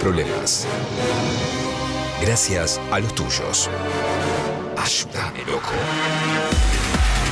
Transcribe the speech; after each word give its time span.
problemas. 0.00 0.66
Gracias 2.22 2.80
a 2.90 2.98
los 2.98 3.14
tuyos. 3.14 3.68
Ayúdame, 4.76 5.44
loco. 5.46 5.70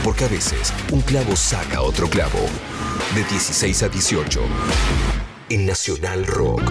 Porque 0.04 0.24
a 0.24 0.28
veces 0.28 0.72
un 0.92 1.00
clavo 1.00 1.34
saca 1.34 1.80
otro 1.80 2.08
clavo. 2.08 2.38
De 3.14 3.24
16 3.24 3.82
a 3.82 3.88
18. 3.88 4.40
En 5.50 5.66
Nacional 5.66 6.26
Rock. 6.26 6.62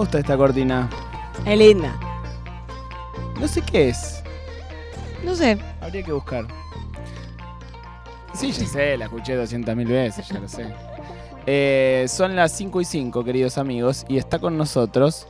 Gusta 0.00 0.18
esta 0.18 0.34
cortina. 0.34 0.88
Es 1.44 1.58
linda. 1.58 1.94
No 3.38 3.46
sé 3.46 3.60
qué 3.60 3.90
es. 3.90 4.22
No 5.22 5.34
sé. 5.34 5.58
Habría 5.82 6.02
que 6.02 6.12
buscar. 6.12 6.46
Sí, 8.32 8.50
ya 8.50 8.66
sé, 8.66 8.96
la 8.96 9.04
escuché 9.04 9.36
200.000 9.36 9.86
veces, 9.86 10.26
ya 10.26 10.40
lo 10.40 10.48
sé. 10.48 10.72
Eh, 11.44 12.06
son 12.08 12.34
las 12.34 12.52
5 12.52 12.80
y 12.80 12.84
5, 12.86 13.24
queridos 13.24 13.58
amigos, 13.58 14.06
y 14.08 14.16
está 14.16 14.38
con 14.38 14.56
nosotros 14.56 15.26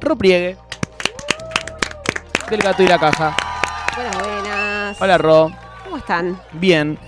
Ro 0.00 0.16
Priegue. 0.16 0.56
Del 2.48 2.62
gato 2.62 2.82
y 2.82 2.86
la 2.86 2.98
caja. 2.98 3.36
Buenas, 3.94 4.18
buenas. 4.18 5.02
Hola, 5.02 5.18
Ro. 5.18 5.50
¿Cómo 5.84 5.98
están? 5.98 6.40
Bien. 6.52 6.98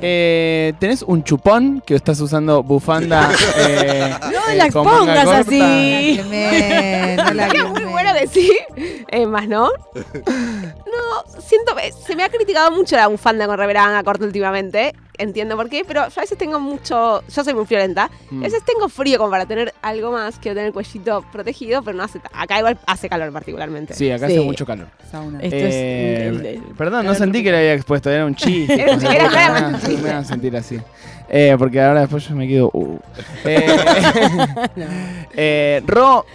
Eh, 0.00 0.74
¿Tenés 0.78 1.02
un 1.02 1.24
chupón 1.24 1.82
que 1.86 1.94
estás 1.94 2.20
usando 2.20 2.62
bufanda? 2.62 3.30
eh, 3.58 4.14
No 4.20 4.52
eh, 4.52 4.56
la 4.56 4.70
con 4.70 4.84
manga 4.84 5.14
expongas 5.14 5.24
corta? 5.24 5.38
así. 5.40 6.16
Quemé, 6.16 7.16
no 7.16 7.34
la 7.34 7.46
Es 7.46 7.64
muy 7.70 7.84
que 8.20 8.26
sí. 8.28 8.52
Eh, 9.08 9.26
más 9.26 9.48
no. 9.48 9.70
No, 9.94 10.02
siento 11.40 11.74
se 12.06 12.16
me 12.16 12.22
ha 12.24 12.28
criticado 12.28 12.70
mucho 12.70 12.96
la 12.96 13.06
bufanda 13.08 13.46
con 13.46 13.56
remera 13.58 13.84
manga 13.84 14.02
corta 14.02 14.24
últimamente. 14.24 14.94
Entiendo 15.18 15.56
por 15.56 15.70
qué, 15.70 15.82
pero 15.86 16.06
yo 16.08 16.12
a 16.18 16.20
veces 16.20 16.36
tengo 16.36 16.60
mucho. 16.60 17.22
Yo 17.28 17.42
soy 17.44 17.54
muy 17.54 17.64
friolenta. 17.64 18.10
Mm. 18.30 18.40
A 18.40 18.44
veces 18.44 18.62
tengo 18.66 18.86
frío 18.90 19.16
como 19.16 19.30
para 19.30 19.46
tener 19.46 19.72
algo 19.80 20.12
más. 20.12 20.38
Quiero 20.38 20.54
tener 20.56 20.66
el 20.68 20.72
cuellito 20.74 21.24
protegido, 21.32 21.82
pero 21.82 21.96
no 21.96 22.02
hace. 22.04 22.20
Acá 22.34 22.58
igual 22.58 22.78
hace 22.86 23.08
calor 23.08 23.32
particularmente. 23.32 23.94
Sí, 23.94 24.10
acá 24.10 24.26
Sí. 24.26 24.34
hace 24.34 24.44
mucho 24.44 24.66
calor. 24.66 24.88
Sauna. 25.10 25.38
Esto 25.40 25.56
Eh, 25.56 26.28
es. 26.28 26.40
el- 26.44 26.62
Perdón, 26.76 27.06
no 27.06 27.14
sentí 27.14 27.42
que 27.42 27.50
lo 27.50 27.56
había 27.56 27.72
expuesto, 27.72 28.10
era 28.10 28.26
un 28.26 28.34
chiste. 28.36 28.74
Era 28.82 28.92
un 28.92 29.00
chiste, 29.00 29.16
era 29.16 29.30
Me 29.30 30.02
van 30.02 30.16
a- 30.16 30.24
sentir 30.24 30.54
así. 30.56 30.78
Eh, 31.30 31.56
porque 31.58 31.80
ahora 31.80 32.00
después 32.02 32.28
yo 32.28 32.36
me 32.36 32.46
quedo. 32.46 32.70
uh. 32.74 32.98
Eh, 33.44 33.66
eh, 35.34 35.82
Ro, 35.86 36.26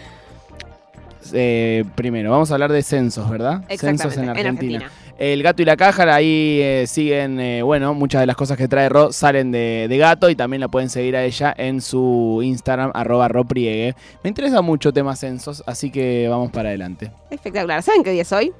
eh, 1.33 1.83
primero, 1.95 2.31
vamos 2.31 2.51
a 2.51 2.55
hablar 2.55 2.71
de 2.71 2.81
censos, 2.81 3.29
¿verdad? 3.29 3.63
Censos 3.77 4.17
en 4.17 4.29
Argentina. 4.29 4.79
Argentina. 4.79 4.91
El 5.17 5.43
gato 5.43 5.61
y 5.61 5.65
la 5.65 5.77
caja, 5.77 6.13
ahí 6.13 6.59
eh, 6.61 6.85
siguen, 6.87 7.39
eh, 7.39 7.61
bueno, 7.61 7.93
muchas 7.93 8.21
de 8.21 8.25
las 8.25 8.35
cosas 8.35 8.57
que 8.57 8.67
trae 8.67 8.89
Ro 8.89 9.11
salen 9.11 9.51
de, 9.51 9.85
de 9.87 9.97
gato 9.97 10.31
y 10.31 10.35
también 10.35 10.61
la 10.61 10.67
pueden 10.67 10.89
seguir 10.89 11.15
a 11.15 11.23
ella 11.23 11.53
en 11.55 11.79
su 11.81 12.41
Instagram, 12.43 12.91
arroba 12.95 13.27
ropriegue. 13.27 13.95
Me 14.23 14.29
interesa 14.29 14.63
mucho 14.63 14.91
temas 14.91 15.19
censos, 15.19 15.63
así 15.67 15.91
que 15.91 16.27
vamos 16.27 16.51
para 16.51 16.69
adelante. 16.69 17.11
Espectacular. 17.29 17.83
¿Saben 17.83 18.03
qué 18.03 18.11
día 18.11 18.23
es 18.23 18.31
hoy? 18.31 18.51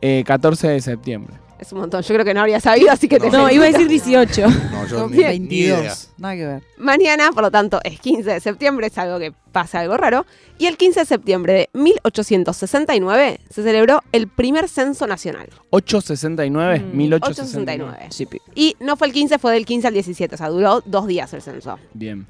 Eh, 0.00 0.24
14 0.26 0.68
de 0.68 0.80
septiembre. 0.80 1.34
Es 1.58 1.72
un 1.72 1.80
montón. 1.80 2.02
Yo 2.02 2.14
creo 2.14 2.24
que 2.24 2.34
no 2.34 2.40
habría 2.40 2.60
sabido, 2.60 2.90
así 2.92 3.08
que 3.08 3.18
te 3.18 3.26
No, 3.30 3.46
felicito. 3.46 3.54
iba 3.54 3.64
a 3.64 3.68
decir 3.72 3.88
18. 3.88 4.46
No, 4.70 4.86
yo 4.86 5.08
ni, 5.08 5.16
ni 5.16 5.16
idea. 5.18 5.76
22. 5.78 6.10
Nada 6.18 6.34
que 6.36 6.46
ver. 6.46 6.62
Mañana, 6.76 7.32
por 7.32 7.42
lo 7.42 7.50
tanto, 7.50 7.80
es 7.82 7.98
15 8.00 8.30
de 8.34 8.40
septiembre, 8.40 8.86
es 8.86 8.96
algo 8.98 9.18
que 9.18 9.32
pasa 9.50 9.80
algo 9.80 9.96
raro. 9.96 10.24
Y 10.58 10.66
el 10.66 10.76
15 10.76 11.00
de 11.00 11.06
septiembre 11.06 11.52
de 11.54 11.70
1869 11.72 13.40
se 13.50 13.62
celebró 13.62 14.02
el 14.12 14.28
primer 14.28 14.68
censo 14.68 15.06
nacional. 15.06 15.48
869, 15.70 16.78
Mm, 16.80 16.96
1869. 16.96 17.84
869. 17.84 18.06
Sí, 18.12 18.26
pi- 18.26 18.40
Y 18.54 18.76
no 18.80 18.96
fue 18.96 19.08
el 19.08 19.12
15, 19.12 19.38
fue 19.38 19.52
del 19.52 19.66
15 19.66 19.88
al 19.88 19.94
17, 19.94 20.34
o 20.34 20.38
sea, 20.38 20.48
duró 20.48 20.80
dos 20.84 21.06
días 21.06 21.32
el 21.34 21.42
censo. 21.42 21.78
Bien. 21.92 22.26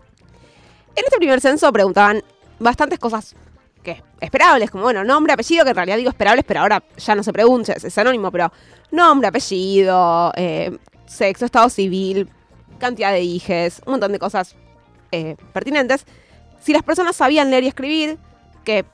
En 0.97 1.05
este 1.05 1.17
primer 1.19 1.41
censo 1.41 1.73
preguntaban 1.73 2.23
bastantes 2.59 2.99
cosas 2.99 3.35
que 3.83 4.03
esperables, 4.21 4.71
como 4.71 4.85
bueno, 4.85 5.05
nombre, 5.05 5.33
apellido, 5.33 5.65
que 5.65 5.71
en 5.71 5.77
realidad 5.77 5.97
digo 5.97 6.11
esperables, 6.11 6.45
pero 6.47 6.61
ahora 6.61 6.83
ya 6.97 7.15
no 7.15 7.23
se 7.23 7.33
pregunta, 7.33 7.73
es, 7.73 7.99
anónimo, 7.99 8.31
pero 8.31 8.53
nombre, 8.91 9.29
apellido, 9.29 10.33
eh, 10.37 10.77
sexo, 11.07 11.45
estado 11.45 11.69
civil, 11.71 12.29
cantidad 12.79 13.13
de 13.13 13.23
hijes, 13.23 13.81
un 13.87 13.93
montón 13.93 14.13
de 14.13 14.19
cosas 14.19 14.57
eh, 15.13 15.37
pertinentes. 15.53 16.05
Si 16.61 16.73
las 16.73 16.83
personas 16.83 17.17
sabían 17.17 17.51
leer 17.51 17.65
y 17.65 17.69
escribir, 17.69 18.19
que 18.65 18.85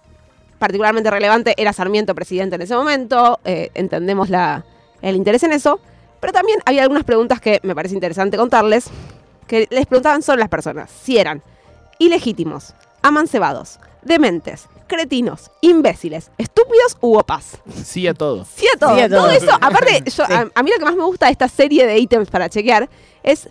particularmente 0.59 1.11
relevante 1.11 1.55
era 1.56 1.73
Sarmiento 1.73 2.15
presidente 2.15 2.56
en 2.56 2.62
ese 2.62 2.75
momento, 2.75 3.41
eh, 3.44 3.71
entendemos 3.75 4.31
la, 4.31 4.65
el 5.03 5.17
interés 5.17 5.43
en 5.43 5.53
eso, 5.53 5.81
pero 6.21 6.33
también 6.33 6.59
había 6.65 6.83
algunas 6.83 7.05
preguntas 7.05 7.41
que 7.41 7.61
me 7.62 7.75
parece 7.75 7.94
interesante 7.94 8.37
contarles, 8.37 8.87
que 9.47 9.69
les 9.71 9.87
preguntaban 9.87 10.23
solo 10.23 10.39
las 10.39 10.49
personas, 10.49 10.91
si 10.91 11.19
eran 11.19 11.43
ilegítimos, 11.99 12.75
amancebados, 13.03 13.78
dementes, 14.04 14.69
cretinos, 14.87 15.50
imbéciles, 15.60 16.31
estúpidos 16.38 16.97
u 17.00 17.16
opas. 17.19 17.59
Sí 17.84 18.06
a 18.06 18.15
todo. 18.15 18.47
Sí 18.54 18.66
a 18.75 18.78
todo. 18.78 18.97
Sí 18.97 19.00
a 19.03 19.09
todo. 19.09 19.22
todo 19.22 19.31
eso, 19.31 19.53
aparte, 19.60 20.03
yo, 20.10 20.25
a, 20.25 20.48
a 20.54 20.62
mí 20.62 20.70
lo 20.70 20.78
que 20.78 20.84
más 20.84 20.97
me 20.97 21.04
gusta 21.04 21.26
de 21.26 21.32
esta 21.32 21.48
serie 21.48 21.87
de 21.87 21.98
ítems 21.98 22.31
para 22.31 22.48
chequear 22.48 22.88
es 23.22 23.48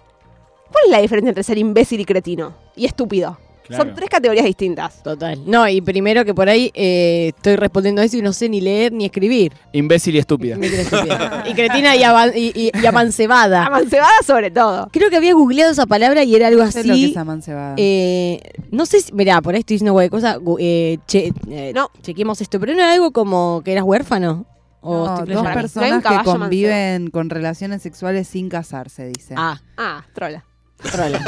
¿cuál 0.73 0.85
es 0.85 0.91
la 0.91 0.99
diferencia 0.99 1.29
entre 1.29 1.43
ser 1.43 1.57
imbécil 1.57 1.99
y 1.99 2.05
cretino? 2.05 2.53
Y 2.75 2.85
estúpido. 2.85 3.37
Claro. 3.67 3.83
Son 3.85 3.95
tres 3.95 4.09
categorías 4.09 4.45
distintas. 4.45 5.01
Total. 5.03 5.39
No, 5.45 5.67
y 5.67 5.81
primero 5.81 6.25
que 6.25 6.33
por 6.33 6.49
ahí 6.49 6.71
eh, 6.73 7.31
estoy 7.35 7.55
respondiendo 7.55 8.01
a 8.01 8.05
eso 8.05 8.17
y 8.17 8.21
no 8.21 8.33
sé 8.33 8.49
ni 8.49 8.59
leer 8.61 8.91
ni 8.91 9.05
escribir. 9.05 9.53
Imbécil 9.71 10.15
y 10.15 10.19
estúpida. 10.19 10.57
Y 11.45 11.53
cretina 11.53 11.95
y, 11.95 12.03
avan- 12.03 12.33
y, 12.35 12.51
y- 12.55 12.71
y 12.81 12.85
amancebada. 12.85 13.65
Amancebada 13.65 14.11
sobre 14.25 14.51
todo. 14.51 14.89
Creo 14.91 15.09
que 15.09 15.17
había 15.17 15.33
googleado 15.33 15.71
esa 15.71 15.85
palabra 15.85 16.23
y 16.23 16.35
era 16.35 16.47
algo 16.47 16.63
No 16.63 16.71
sé 16.71 16.79
lo 16.83 16.87
que 16.87 16.91
así. 16.91 17.11
es 17.11 17.17
amancebada. 17.17 17.75
Eh, 17.77 18.39
no 18.71 18.85
sé 18.85 19.01
si, 19.01 19.11
mirá, 19.13 19.41
por 19.41 19.53
ahí 19.55 19.59
estoy 19.61 19.75
diciendo 19.75 19.93
cualquier 19.93 20.11
cosa. 20.11 20.37
Eh, 20.59 20.97
che- 21.07 21.31
eh, 21.49 21.71
No. 21.75 21.89
chequemos 22.01 22.39
esto, 22.41 22.59
pero 22.59 22.73
no 22.73 22.79
era 22.79 22.93
algo 22.93 23.11
como 23.11 23.61
que 23.63 23.71
eras 23.73 23.83
huérfano. 23.85 24.45
O 24.81 25.05
No, 25.05 25.17
dos. 25.25 25.29
No 25.29 25.43
personas 25.53 26.03
que 26.03 26.23
conviven 26.25 27.09
con 27.09 27.29
relaciones 27.29 27.81
sexuales 27.81 28.27
sin 28.27 28.49
casarse, 28.49 29.07
dice. 29.07 29.33
Ah, 29.37 29.61
Ah, 29.77 30.03
trola. 30.13 30.43
Trola. 30.77 31.19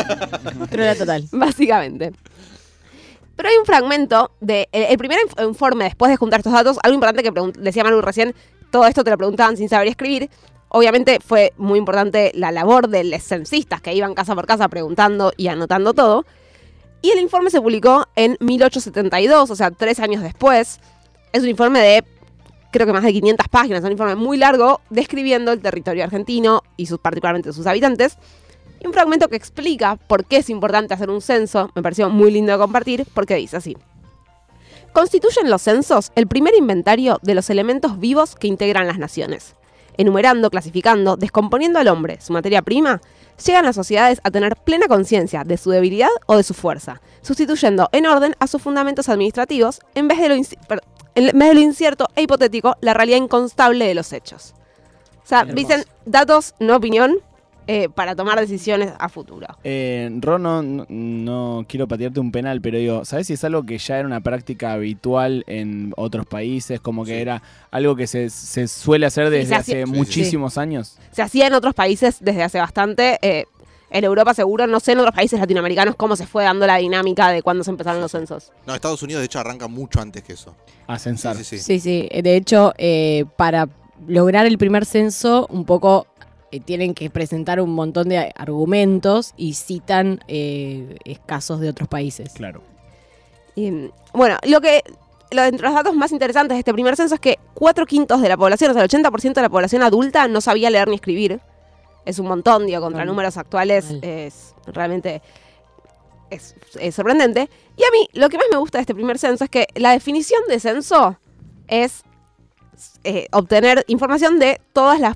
trola 0.69 0.95
total. 0.97 1.25
Básicamente. 1.31 2.13
Pero 3.35 3.49
hay 3.49 3.57
un 3.57 3.65
fragmento 3.65 4.31
de. 4.39 4.69
El, 4.71 4.83
el 4.83 4.97
primer 4.97 5.19
inf- 5.19 5.47
informe, 5.47 5.85
después 5.85 6.09
de 6.09 6.17
juntar 6.17 6.39
estos 6.39 6.53
datos, 6.53 6.77
algo 6.83 6.95
importante 6.95 7.23
que 7.23 7.31
decía 7.59 7.83
Manu 7.83 8.01
recién, 8.01 8.33
todo 8.71 8.85
esto 8.87 9.03
te 9.03 9.11
lo 9.11 9.17
preguntaban 9.17 9.57
sin 9.57 9.69
saber 9.69 9.87
escribir. 9.87 10.29
Obviamente 10.69 11.19
fue 11.25 11.53
muy 11.57 11.79
importante 11.79 12.31
la 12.33 12.51
labor 12.51 12.89
de 12.89 13.03
los 13.05 13.23
censistas 13.23 13.81
que 13.81 13.93
iban 13.93 14.13
casa 14.13 14.35
por 14.35 14.45
casa 14.45 14.67
preguntando 14.67 15.31
y 15.37 15.47
anotando 15.47 15.93
todo. 15.93 16.25
Y 17.01 17.11
el 17.11 17.19
informe 17.19 17.49
se 17.51 17.61
publicó 17.61 18.07
en 18.15 18.35
1872, 18.39 19.49
o 19.51 19.55
sea, 19.55 19.71
tres 19.71 19.99
años 19.99 20.23
después. 20.23 20.79
Es 21.33 21.43
un 21.43 21.49
informe 21.49 21.79
de, 21.79 22.03
creo 22.71 22.87
que 22.87 22.93
más 22.93 23.03
de 23.03 23.13
500 23.13 23.47
páginas, 23.47 23.83
un 23.83 23.91
informe 23.91 24.15
muy 24.15 24.37
largo 24.37 24.81
describiendo 24.89 25.51
el 25.51 25.59
territorio 25.61 26.03
argentino 26.03 26.63
y 26.77 26.87
sus, 26.87 26.99
particularmente 26.99 27.53
sus 27.53 27.67
habitantes. 27.67 28.17
Y 28.85 28.87
un 28.87 28.93
fragmento 28.93 29.29
que 29.29 29.35
explica 29.35 29.95
por 29.95 30.25
qué 30.25 30.37
es 30.37 30.49
importante 30.51 30.93
hacer 30.93 31.09
un 31.09 31.19
censo, 31.19 31.71
me 31.73 31.81
pareció 31.81 32.07
muy 32.07 32.29
lindo 32.29 32.51
de 32.51 32.59
compartir, 32.59 33.07
porque 33.15 33.33
dice 33.33 33.57
así. 33.57 33.75
Constituyen 34.93 35.49
los 35.49 35.63
censos 35.63 36.11
el 36.13 36.27
primer 36.27 36.53
inventario 36.53 37.17
de 37.23 37.33
los 37.33 37.49
elementos 37.49 37.99
vivos 37.99 38.35
que 38.35 38.45
integran 38.45 38.85
las 38.85 38.99
naciones. 38.99 39.55
Enumerando, 39.97 40.51
clasificando, 40.51 41.17
descomponiendo 41.17 41.79
al 41.79 41.87
hombre, 41.87 42.21
su 42.21 42.31
materia 42.31 42.61
prima, 42.61 43.01
llegan 43.43 43.65
las 43.65 43.75
sociedades 43.75 44.21
a 44.23 44.29
tener 44.29 44.55
plena 44.55 44.87
conciencia 44.87 45.43
de 45.43 45.57
su 45.57 45.71
debilidad 45.71 46.09
o 46.27 46.37
de 46.37 46.43
su 46.43 46.53
fuerza, 46.53 47.01
sustituyendo 47.23 47.89
en 47.91 48.05
orden 48.05 48.35
a 48.37 48.45
sus 48.45 48.61
fundamentos 48.61 49.09
administrativos 49.09 49.79
en 49.95 50.07
vez 50.07 50.19
de 50.19 50.29
lo, 50.29 50.35
en 50.35 51.39
vez 51.39 51.49
de 51.49 51.55
lo 51.55 51.59
incierto 51.59 52.07
e 52.15 52.21
hipotético 52.21 52.77
la 52.81 52.93
realidad 52.93 53.17
inconstable 53.17 53.87
de 53.87 53.95
los 53.95 54.13
hechos. 54.13 54.53
O 55.23 55.27
sea, 55.27 55.39
Hermoso. 55.39 55.55
dicen 55.55 55.85
datos, 56.05 56.53
no 56.59 56.75
opinión, 56.75 57.15
eh, 57.67 57.89
para 57.89 58.15
tomar 58.15 58.39
decisiones 58.39 58.93
a 58.99 59.09
futuro. 59.09 59.47
Eh, 59.63 60.09
Ro, 60.21 60.37
no, 60.39 61.65
quiero 61.67 61.87
patearte 61.87 62.19
un 62.19 62.31
penal, 62.31 62.61
pero 62.61 62.77
digo, 62.77 63.05
¿sabes 63.05 63.27
si 63.27 63.33
es 63.33 63.43
algo 63.43 63.63
que 63.63 63.77
ya 63.77 63.97
era 63.99 64.07
una 64.07 64.21
práctica 64.21 64.73
habitual 64.73 65.43
en 65.47 65.93
otros 65.97 66.25
países? 66.25 66.79
Como 66.79 67.03
que 67.05 67.15
Sí. 67.15 67.21
era 67.21 67.41
algo 67.71 67.95
que 67.95 68.07
se, 68.07 68.29
se 68.29 68.67
suele 68.67 69.05
hacer 69.05 69.29
desde 69.29 69.55
hace 69.55 69.85
sí. 69.85 69.91
muchísimos 69.91 70.57
años. 70.57 70.97
Se 71.11 71.21
hacía 71.21 71.47
en 71.47 71.53
otros 71.53 71.73
países 71.73 72.17
desde 72.19 72.43
hace 72.43 72.59
bastante. 72.59 73.17
eh, 73.21 73.45
en 73.91 74.03
Europa 74.03 74.33
seguro, 74.33 74.67
no 74.67 74.79
sé 74.81 74.91
en 74.91 74.99
otros 74.99 75.15
países 75.15 75.39
latinoamericanos 75.39 75.95
cómo 75.95 76.15
se 76.17 76.25
fue 76.27 76.43
dando 76.43 76.67
la 76.67 76.77
dinámica 76.77 77.29
de 77.29 77.41
cuando 77.43 77.63
se 77.63 77.69
empezaron 77.69 78.01
los 78.01 78.11
censos. 78.11 78.51
No, 78.65 78.75
Estados 78.75 79.01
Unidos 79.03 79.21
de 79.21 79.27
hecho 79.27 79.39
arranca 79.39 79.67
mucho 79.69 80.01
antes 80.01 80.21
que 80.23 80.33
eso. 80.33 80.53
A 80.87 80.99
censar. 80.99 81.37
Sí, 81.37 81.43
sí, 81.45 81.57
sí. 81.59 81.79
Sí, 81.79 82.09
sí. 82.11 82.21
De 82.21 82.35
hecho, 82.35 82.73
eh, 82.77 83.23
para 83.37 83.69
lograr 84.07 84.47
el 84.47 84.57
primer 84.57 84.85
censo, 84.85 85.47
un 85.49 85.63
poco 85.65 86.07
eh, 86.55 86.61
tienen 86.63 86.93
que 86.93 87.09
presentar 87.09 87.59
un 87.59 87.71
montón 87.71 88.09
de 88.09 88.31
argumentos 88.35 89.33
y 89.35 89.53
citan 89.55 90.21
eh, 90.27 90.97
casos 91.25 91.59
de 91.59 91.69
otros 91.69 91.89
países. 91.89 92.31
Claro. 92.33 92.61
Y, 93.55 93.91
bueno, 94.13 94.37
lo 94.43 94.61
que. 94.61 94.83
Lo, 95.31 95.43
entre 95.43 95.65
los 95.65 95.73
datos 95.73 95.95
más 95.95 96.11
interesantes 96.11 96.55
de 96.55 96.59
este 96.59 96.71
primer 96.71 96.95
censo 96.95 97.15
es 97.15 97.19
que 97.19 97.39
cuatro 97.55 97.85
quintos 97.85 98.21
de 98.21 98.29
la 98.29 98.37
población, 98.37 98.71
o 98.71 98.73
sea, 98.73 98.83
el 98.83 98.89
80% 98.89 99.33
de 99.33 99.41
la 99.41 99.49
población 99.49 99.81
adulta 99.81 100.27
no 100.27 100.39
sabía 100.39 100.69
leer 100.69 100.87
ni 100.87 100.95
escribir. 100.95 101.41
Es 102.05 102.19
un 102.19 102.27
montón, 102.27 102.67
digo, 102.67 102.79
contra 102.79 103.03
números 103.05 103.35
actuales 103.35 103.91
es 104.03 104.53
realmente 104.67 105.23
es, 106.29 106.55
es 106.79 106.95
sorprendente. 106.95 107.49
Y 107.75 107.83
a 107.83 107.87
mí, 107.91 108.07
lo 108.13 108.29
que 108.29 108.37
más 108.37 108.45
me 108.51 108.57
gusta 108.57 108.77
de 108.77 108.83
este 108.83 108.93
primer 108.93 109.17
censo 109.17 109.43
es 109.43 109.49
que 109.49 109.67
la 109.75 109.91
definición 109.91 110.41
de 110.47 110.59
censo 110.59 111.17
es 111.67 112.03
eh, 113.03 113.27
obtener 113.31 113.83
información 113.87 114.39
de 114.39 114.61
todas 114.73 114.99
las 114.99 115.15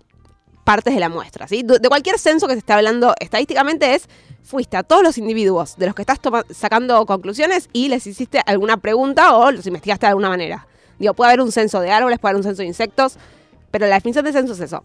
partes 0.69 0.93
de 0.93 0.99
la 0.99 1.09
muestra. 1.09 1.47
¿sí? 1.47 1.63
De 1.63 1.89
cualquier 1.89 2.19
censo 2.19 2.45
que 2.45 2.53
se 2.53 2.59
esté 2.59 2.73
hablando 2.73 3.15
estadísticamente 3.19 3.95
es, 3.95 4.07
fuiste 4.43 4.77
a 4.77 4.83
todos 4.83 5.01
los 5.01 5.17
individuos 5.17 5.75
de 5.77 5.87
los 5.87 5.95
que 5.95 6.03
estás 6.03 6.19
sacando 6.51 7.07
conclusiones 7.07 7.71
y 7.73 7.89
les 7.89 8.05
hiciste 8.05 8.39
alguna 8.45 8.77
pregunta 8.77 9.35
o 9.35 9.49
los 9.49 9.65
investigaste 9.65 10.05
de 10.05 10.09
alguna 10.09 10.29
manera. 10.29 10.67
Digo, 10.99 11.15
puede 11.15 11.31
haber 11.31 11.41
un 11.41 11.51
censo 11.51 11.79
de 11.79 11.89
árboles, 11.89 12.19
puede 12.19 12.33
haber 12.33 12.41
un 12.41 12.43
censo 12.43 12.61
de 12.61 12.67
insectos, 12.67 13.17
pero 13.71 13.87
la 13.87 13.95
definición 13.95 14.25
de 14.25 14.31
censo 14.31 14.53
es 14.53 14.59
eso. 14.59 14.83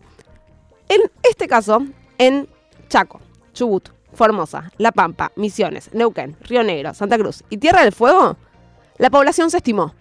En 0.88 1.02
este 1.22 1.46
caso, 1.48 1.84
en 2.16 2.48
Chaco, 2.88 3.20
Chubut, 3.52 3.90
Formosa, 4.14 4.72
La 4.78 4.90
Pampa, 4.90 5.32
Misiones, 5.36 5.90
Neuquén, 5.92 6.34
Río 6.40 6.62
Negro, 6.62 6.94
Santa 6.94 7.18
Cruz 7.18 7.44
y 7.50 7.58
Tierra 7.58 7.82
del 7.82 7.92
Fuego, 7.92 8.38
la 8.96 9.10
población 9.10 9.50
se 9.50 9.58
estimó. 9.58 9.94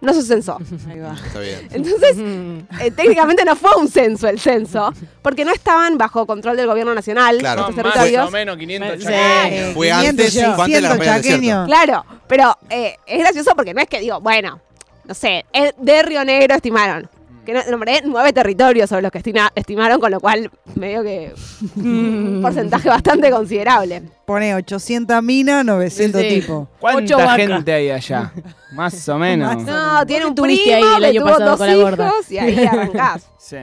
No 0.00 0.14
se 0.14 0.22
censó. 0.22 0.58
Ahí 0.88 0.98
va. 0.98 1.14
Está 1.26 1.40
bien. 1.40 1.68
Entonces, 1.72 2.16
eh, 2.80 2.90
técnicamente 2.90 3.44
no 3.44 3.54
fue 3.54 3.70
un 3.76 3.86
censo 3.88 4.28
el 4.28 4.40
censo, 4.40 4.92
porque 5.20 5.44
no 5.44 5.52
estaban 5.52 5.98
bajo 5.98 6.24
control 6.26 6.56
del 6.56 6.66
gobierno 6.66 6.94
nacional 6.94 7.36
Claro. 7.38 7.68
estos 7.68 7.76
más 7.76 7.84
territorios. 7.92 8.28
o 8.28 8.30
menos 8.30 8.56
500 8.56 8.98
Sí. 8.98 9.04
chaqueños. 9.04 9.74
Fue 9.74 9.86
500 9.88 10.08
antes, 10.08 10.34
yo. 10.34 10.54
fue 10.54 10.64
antes 10.64 10.74
de 10.74 10.80
la 10.80 10.88
100 10.88 10.90
campaña 10.90 10.90
del 10.90 10.98
desierto. 10.98 11.28
chaqueño. 11.28 11.66
Claro, 11.66 12.04
pero 12.26 12.58
eh, 12.70 12.96
es 13.06 13.18
gracioso 13.18 13.52
porque 13.54 13.74
no 13.74 13.80
es 13.82 13.88
que 13.88 14.00
digo, 14.00 14.20
bueno, 14.20 14.60
no 15.04 15.14
sé, 15.14 15.44
de 15.78 16.02
Río 16.02 16.24
Negro 16.24 16.54
estimaron. 16.54 17.08
Que 17.44 17.54
no- 17.54 17.60
nombré 17.70 18.02
nueve 18.04 18.32
territorios 18.32 18.88
sobre 18.88 19.02
los 19.02 19.10
que 19.10 19.18
estima- 19.18 19.50
estimaron, 19.54 19.98
con 20.00 20.10
lo 20.10 20.20
cual 20.20 20.50
medio 20.74 21.02
que 21.02 21.32
un 21.76 22.40
porcentaje 22.42 22.88
bastante 22.88 23.30
considerable. 23.30 24.02
Pone 24.26 24.54
800 24.54 25.22
minas, 25.22 25.64
900 25.64 26.20
Sí. 26.20 26.28
tipos. 26.40 26.68
¿Cuánta 26.78 27.16
Ocho 27.16 27.28
gente 27.36 27.72
hay 27.72 27.90
allá? 27.90 28.32
Más 28.72 29.08
o 29.08 29.18
menos. 29.18 29.56
Más 29.56 29.64
No, 29.66 30.06
tiene 30.06 30.26
un 30.26 30.34
primo 30.34 30.48
ahí 30.74 30.82
el 30.96 31.00
que 31.00 31.06
año 31.08 31.20
tuvo 31.22 31.30
pasado 31.32 31.50
dos 31.50 31.58
con 31.58 31.66
la 31.66 31.74
gorda? 31.76 32.06
hijos 32.08 32.30
y 32.30 32.38
ahí 32.38 32.64
arrancás. 32.66 33.26
Sí. 33.38 33.56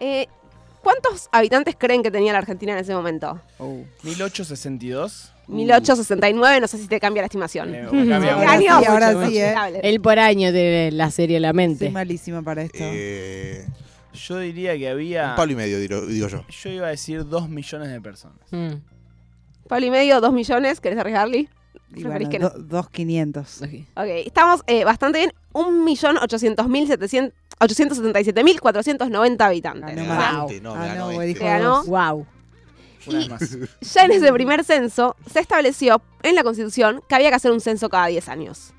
Eh, 0.00 0.26
¿Cuántos 0.88 1.28
habitantes 1.32 1.76
creen 1.76 2.02
que 2.02 2.10
tenía 2.10 2.32
la 2.32 2.38
Argentina 2.38 2.72
en 2.72 2.78
ese 2.78 2.94
momento? 2.94 3.38
Oh. 3.58 3.84
1862. 4.04 5.34
1869, 5.48 6.60
no 6.62 6.66
sé 6.66 6.78
si 6.78 6.88
te 6.88 6.98
cambia 6.98 7.20
la 7.20 7.26
estimación. 7.26 7.74
Eh, 7.74 7.86
cambia 7.90 8.32
ahora. 8.32 8.58
Sí, 8.58 8.66
ahora 8.86 9.26
sí, 9.26 9.38
¿eh? 9.38 9.54
El 9.82 10.00
por 10.00 10.18
año 10.18 10.50
de 10.50 10.88
la 10.90 11.10
serie 11.10 11.40
La 11.40 11.52
Mente. 11.52 11.84
Soy 11.84 11.90
malísima 11.90 12.40
para 12.40 12.62
esto. 12.62 12.78
Eh, 12.80 13.66
yo 14.14 14.38
diría 14.38 14.78
que 14.78 14.88
había. 14.88 15.28
Un 15.28 15.36
palo 15.36 15.52
y 15.52 15.56
medio, 15.56 15.78
digo, 15.78 16.26
yo. 16.26 16.46
Yo 16.48 16.70
iba 16.70 16.86
a 16.86 16.90
decir 16.90 17.26
dos 17.26 17.50
millones 17.50 17.90
de 17.90 18.00
personas. 18.00 18.38
Mm. 18.50 18.76
Pablo 19.68 19.84
y 19.84 19.90
medio, 19.90 20.22
dos 20.22 20.32
millones, 20.32 20.80
¿querés 20.80 20.98
arriesgarle? 20.98 21.50
Bueno, 21.90 22.50
dos 22.56 22.88
quinientos. 22.88 23.60
Okay. 23.60 23.86
ok, 23.94 24.26
estamos 24.26 24.62
eh, 24.66 24.84
bastante 24.84 25.18
bien. 25.18 25.34
Un 25.52 25.84
millón 25.84 26.16
ochocientos 26.16 26.66
mil 26.66 26.86
setecientos 26.86 27.37
877.490 27.60 29.40
habitantes. 29.40 29.96
Ganó, 29.96 30.48
ah, 30.74 31.82
Wow. 31.86 32.26
Este. 33.06 33.68
Y 33.80 33.86
ya 33.86 34.04
en 34.04 34.10
ese 34.12 34.32
primer 34.32 34.64
censo 34.64 35.16
se 35.30 35.40
estableció 35.40 36.02
en 36.22 36.34
la 36.34 36.42
Constitución 36.42 37.02
que 37.08 37.14
había 37.14 37.30
que 37.30 37.36
hacer 37.36 37.50
un 37.52 37.60
censo 37.60 37.88
cada 37.88 38.06
10 38.06 38.28
años. 38.28 38.74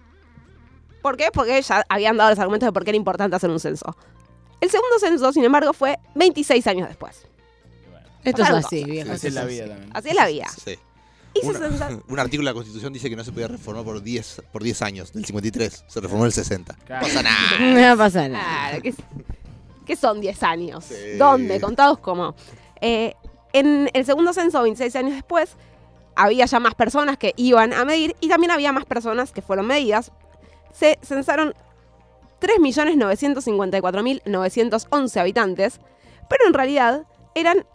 ¿Por 1.02 1.18
qué? 1.18 1.30
Porque 1.34 1.62
ya 1.62 1.86
habían 1.90 2.18
dado 2.18 2.30
los 2.30 2.40
argumentos 2.40 2.68
de 2.68 2.74
por 2.74 2.84
qué 2.84 2.92
era 2.92 2.98
importante 2.98 3.36
hacer 3.36 3.50
un 3.50 3.60
censo. 3.60 3.96
El 4.62 4.70
segundo 4.70 5.00
censo, 5.00 5.31
sin 5.31 5.46
embargo, 5.46 5.74
fue 5.74 5.98
26 6.16 6.68
años 6.68 6.88
después. 6.90 7.26
Esto 8.24 8.44
es 8.44 8.50
así, 8.50 8.84
bien. 8.84 9.10
Así 9.10 9.28
es 9.28 9.34
la 9.34 9.46
vida 9.46 9.68
también. 9.68 9.92
Así 9.94 10.10
es 10.10 10.16
la 10.16 10.28
vida. 10.28 10.48
Sí. 10.64 10.78
Una- 11.44 11.60
un 12.08 12.20
artículo 12.20 12.48
de 12.48 12.52
la 12.52 12.54
Constitución 12.54 12.92
dice 12.94 13.10
que 13.10 13.16
no 13.16 13.24
se 13.24 13.31
podía 13.31 13.48
reformar 13.48 13.84
por 13.86 14.02
10, 14.02 14.42
por 14.52 14.64
10 14.64 14.81
años, 14.81 15.14
del 15.14 15.24
53. 15.26 15.86
Se 15.88 16.02
reformó 16.02 16.24
en 16.24 16.28
el 16.28 16.34
60. 16.34 16.76
Claro. 16.86 17.08
No 17.08 17.14
pasa 17.14 17.24
nada. 17.24 17.38
No 17.92 17.98
pasa 17.98 18.28
nada. 18.28 18.68
Claro, 18.70 18.81
¿qué, 18.84 18.94
qué 19.86 19.96
son 19.96 20.20
10 20.22 20.44
años? 20.44 20.86
Sí. 20.86 20.96
¿Dónde? 21.18 21.60
¿Contados 21.62 22.00
cómo? 22.00 22.36
Eh, 22.81 23.14
en 23.54 23.90
el 23.94 24.06
segundo 24.06 24.34
censo, 24.34 24.62
26 24.62 24.96
años 24.98 25.14
después, 25.14 25.52
había 26.16 26.46
ya 26.46 26.60
más 26.60 26.76
personas 26.76 27.18
que 27.18 27.34
iban 27.38 27.72
a 27.74 27.86
medir 27.86 28.16
y 28.20 28.28
también 28.30 28.52
había 28.52 28.72
más 28.74 28.86
personas 28.86 29.31
que 29.31 29.42
fueron 29.42 29.66
medidas. 29.68 30.12
Se 30.74 31.00
censaron 31.02 31.54
3.954.911 32.42 35.18
habitantes, 35.20 35.80
pero 36.30 36.46
en 36.48 36.54
realidad 36.54 37.04
eran 37.36 37.66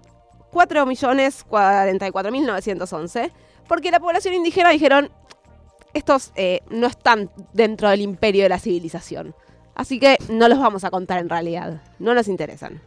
4.044.911, 0.55 3.31
porque 3.69 3.91
la 3.91 4.01
población 4.01 4.35
indígena 4.35 4.71
dijeron, 4.71 5.11
estos 5.93 6.33
eh, 6.37 6.61
no 6.71 6.87
están 6.87 7.31
dentro 7.53 7.89
del 7.91 8.01
imperio 8.01 8.45
de 8.45 8.49
la 8.49 8.59
civilización. 8.59 9.35
Así 9.75 9.99
que 9.99 10.17
no 10.29 10.49
los 10.49 10.59
vamos 10.59 10.85
a 10.85 10.91
contar 10.91 11.19
en 11.19 11.29
realidad. 11.29 11.83
No 11.99 12.15
nos 12.15 12.29
interesan. 12.29 12.81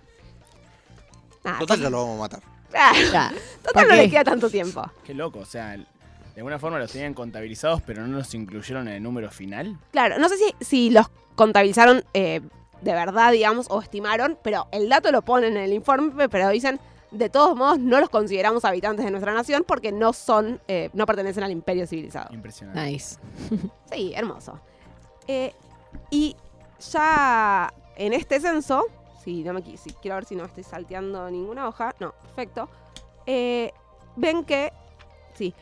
Ah, 1.43 1.57
Total, 1.59 1.79
ya 1.81 1.89
lo 1.89 1.97
vamos 1.99 2.17
a 2.17 2.21
matar. 2.21 2.39
ah, 2.75 2.93
Ya. 3.11 3.31
total 3.63 3.73
¿pa' 3.73 3.83
no 3.83 3.89
qué? 3.89 3.95
les 3.97 4.11
queda 4.11 4.23
tanto 4.23 4.49
tiempo. 4.49 4.83
Qué 5.05 5.13
loco, 5.13 5.39
o 5.39 5.45
sea, 5.45 5.73
el- 5.73 5.85
de 6.35 6.41
alguna 6.41 6.59
forma 6.59 6.77
los 6.79 6.91
tenían 6.91 7.13
contabilizados, 7.13 7.81
pero 7.81 8.05
no 8.05 8.17
los 8.17 8.33
incluyeron 8.35 8.87
en 8.87 8.95
el 8.95 9.03
número 9.03 9.31
final. 9.31 9.77
Claro, 9.91 10.19
no 10.19 10.29
sé 10.29 10.37
si, 10.37 10.53
si 10.63 10.89
los 10.91 11.07
contabilizaron 11.35 12.03
eh, 12.13 12.41
de 12.81 12.93
verdad, 12.93 13.31
digamos, 13.31 13.65
o 13.69 13.81
estimaron, 13.81 14.37
pero 14.43 14.67
el 14.71 14.87
dato 14.87 15.11
lo 15.11 15.23
ponen 15.23 15.57
en 15.57 15.63
el 15.63 15.73
informe, 15.73 16.29
pero 16.29 16.49
dicen, 16.49 16.79
de 17.11 17.29
todos 17.29 17.55
modos, 17.55 17.79
no 17.79 17.99
los 17.99 18.09
consideramos 18.09 18.65
habitantes 18.65 19.05
de 19.05 19.11
nuestra 19.11 19.33
nación 19.33 19.63
porque 19.67 19.91
no 19.91 20.11
son, 20.13 20.59
eh, 20.67 20.89
no 20.93 21.05
pertenecen 21.05 21.43
al 21.43 21.51
imperio 21.51 21.87
civilizado. 21.87 22.33
Impresionante. 22.33 22.81
Nice. 22.81 23.17
Sí, 23.91 24.13
hermoso. 24.15 24.59
Eh, 25.27 25.53
y 26.11 26.35
ya 26.91 27.73
en 27.95 28.13
este 28.13 28.39
censo, 28.39 28.85
si 29.23 29.43
no 29.43 29.53
me 29.53 29.61
si 29.77 29.91
quiero 30.01 30.15
ver 30.15 30.25
si 30.25 30.35
no 30.35 30.45
estoy 30.45 30.63
salteando 30.63 31.29
ninguna 31.31 31.67
hoja, 31.67 31.93
no, 31.99 32.13
perfecto. 32.21 32.69
eh, 33.25 33.71
ven 34.15 34.43
que 34.43 34.71
sí, 35.35 35.53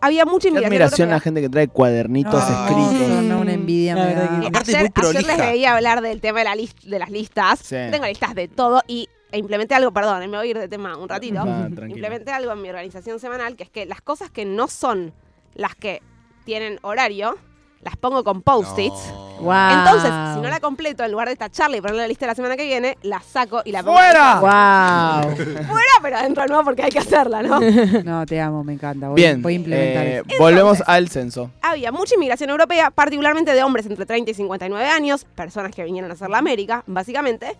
había 0.00 0.24
mucha 0.24 0.42
Qué 0.44 0.48
inmigración. 0.50 0.72
admiración 0.72 1.08
a 1.08 1.12
la 1.14 1.20
gente 1.20 1.40
que 1.40 1.48
trae 1.48 1.68
cuadernitos 1.68 2.34
escritos. 2.42 3.08
no, 3.08 3.22
no, 3.22 3.40
una 3.40 3.52
envidia 3.52 3.94
La 3.96 4.04
me 4.04 4.14
verdad 4.14 4.30
da. 4.30 4.40
que- 4.40 4.46
Aparte, 4.48 4.76
ayer, 4.76 4.92
ayer 4.96 5.26
les 5.26 5.38
veía 5.38 5.74
hablar 5.74 6.00
del 6.00 6.20
tema 6.20 6.38
de, 6.40 6.44
la 6.44 6.54
de 6.56 6.98
las 6.98 7.10
listas. 7.10 7.58
Sí. 7.60 7.76
Tengo 7.90 8.06
listas 8.06 8.34
de 8.34 8.48
todo 8.48 8.82
y 8.86 9.08
e 9.34 9.38
implementé 9.38 9.74
algo, 9.74 9.90
perdón, 9.90 10.22
eh, 10.22 10.28
me 10.28 10.36
voy 10.36 10.46
a 10.46 10.50
ir 10.50 10.58
de 10.58 10.68
tema 10.68 10.96
un 10.96 11.08
ratito. 11.08 11.40
Ah, 11.40 11.68
implementé 11.88 12.30
algo 12.30 12.52
en 12.52 12.62
mi 12.62 12.68
organización 12.68 13.18
semanal, 13.18 13.56
que 13.56 13.64
es 13.64 13.70
que 13.70 13.84
las 13.84 14.00
cosas 14.00 14.30
que 14.30 14.44
no 14.44 14.68
son 14.68 15.12
las 15.54 15.74
que 15.74 16.02
tienen 16.44 16.78
horario, 16.82 17.36
las 17.82 17.96
pongo 17.96 18.22
con 18.22 18.42
post-its. 18.42 19.08
No. 19.08 19.24
Wow. 19.40 19.70
Entonces, 19.72 20.10
si 20.34 20.40
no 20.40 20.48
la 20.48 20.60
completo, 20.60 21.02
en 21.02 21.10
lugar 21.10 21.28
de 21.28 21.34
tacharla 21.34 21.76
y 21.76 21.80
ponerla 21.80 22.02
en 22.02 22.04
la 22.04 22.08
lista 22.08 22.26
de 22.26 22.30
la 22.30 22.34
semana 22.36 22.56
que 22.56 22.64
viene, 22.64 22.96
la 23.02 23.20
saco 23.20 23.62
y 23.64 23.72
la 23.72 23.82
pongo. 23.82 23.98
¡Fuera! 23.98 24.38
Wow. 24.40 25.36
Fuera, 25.36 25.92
pero 26.00 26.16
adentro 26.16 26.46
no, 26.46 26.62
porque 26.62 26.84
hay 26.84 26.90
que 26.90 27.00
hacerla, 27.00 27.42
¿no? 27.42 27.60
No, 28.04 28.24
te 28.24 28.40
amo, 28.40 28.62
me 28.62 28.74
encanta. 28.74 29.08
Voy, 29.08 29.16
Bien, 29.16 29.42
voy 29.42 29.54
a 29.54 29.56
implementar 29.56 30.06
eh, 30.06 30.22
eso. 30.28 30.38
volvemos 30.38 30.80
al 30.86 31.08
censo. 31.08 31.50
Había 31.60 31.90
mucha 31.90 32.14
inmigración 32.14 32.50
europea, 32.50 32.92
particularmente 32.92 33.52
de 33.52 33.64
hombres 33.64 33.84
entre 33.86 34.06
30 34.06 34.30
y 34.30 34.34
59 34.34 34.86
años, 34.86 35.24
personas 35.24 35.74
que 35.74 35.82
vinieron 35.82 36.10
a 36.12 36.14
hacer 36.14 36.30
la 36.30 36.38
América, 36.38 36.84
básicamente, 36.86 37.56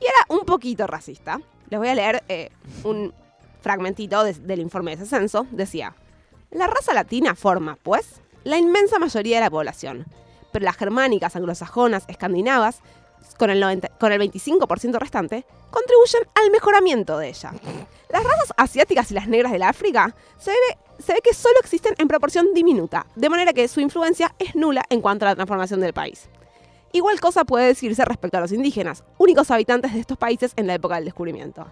y 0.00 0.04
era 0.04 0.16
un 0.28 0.44
poquito 0.44 0.86
racista. 0.86 1.40
Les 1.70 1.78
voy 1.80 1.88
a 1.88 1.94
leer 1.94 2.22
eh, 2.28 2.50
un 2.84 3.12
fragmentito 3.60 4.22
de- 4.24 4.34
del 4.34 4.60
informe 4.60 4.94
de 4.96 5.02
ese 5.02 5.10
censo. 5.16 5.46
Decía, 5.50 5.94
la 6.50 6.66
raza 6.66 6.94
latina 6.94 7.34
forma, 7.34 7.76
pues, 7.82 8.20
la 8.44 8.56
inmensa 8.58 8.98
mayoría 8.98 9.36
de 9.38 9.44
la 9.44 9.50
población, 9.50 10.06
pero 10.52 10.64
las 10.64 10.76
germánicas, 10.76 11.34
anglosajonas, 11.36 12.04
escandinavas, 12.08 12.80
con 13.38 13.50
el, 13.50 13.58
90 13.60 13.88
con 13.98 14.12
el 14.12 14.20
25% 14.20 14.98
restante, 14.98 15.44
contribuyen 15.70 16.22
al 16.34 16.50
mejoramiento 16.52 17.18
de 17.18 17.28
ella. 17.28 17.52
Las 18.08 18.22
razas 18.22 18.52
asiáticas 18.56 19.10
y 19.10 19.14
las 19.14 19.26
negras 19.26 19.50
del 19.52 19.64
África 19.64 20.14
se 20.38 20.52
ve, 20.52 21.02
se 21.02 21.12
ve 21.14 21.20
que 21.22 21.34
solo 21.34 21.56
existen 21.60 21.94
en 21.98 22.06
proporción 22.06 22.54
diminuta, 22.54 23.04
de 23.16 23.28
manera 23.28 23.52
que 23.52 23.66
su 23.66 23.80
influencia 23.80 24.32
es 24.38 24.54
nula 24.54 24.84
en 24.88 25.00
cuanto 25.00 25.26
a 25.26 25.30
la 25.30 25.34
transformación 25.34 25.80
del 25.80 25.92
país. 25.92 26.28
Igual 26.96 27.20
cosa 27.20 27.44
puede 27.44 27.66
decirse 27.66 28.04
respecto 28.04 28.38
a 28.38 28.40
los 28.40 28.52
indígenas, 28.52 29.04
únicos 29.18 29.50
habitantes 29.50 29.92
de 29.92 30.00
estos 30.00 30.16
países 30.16 30.52
en 30.56 30.66
la 30.66 30.74
época 30.74 30.96
del 30.96 31.04
descubrimiento. 31.04 31.66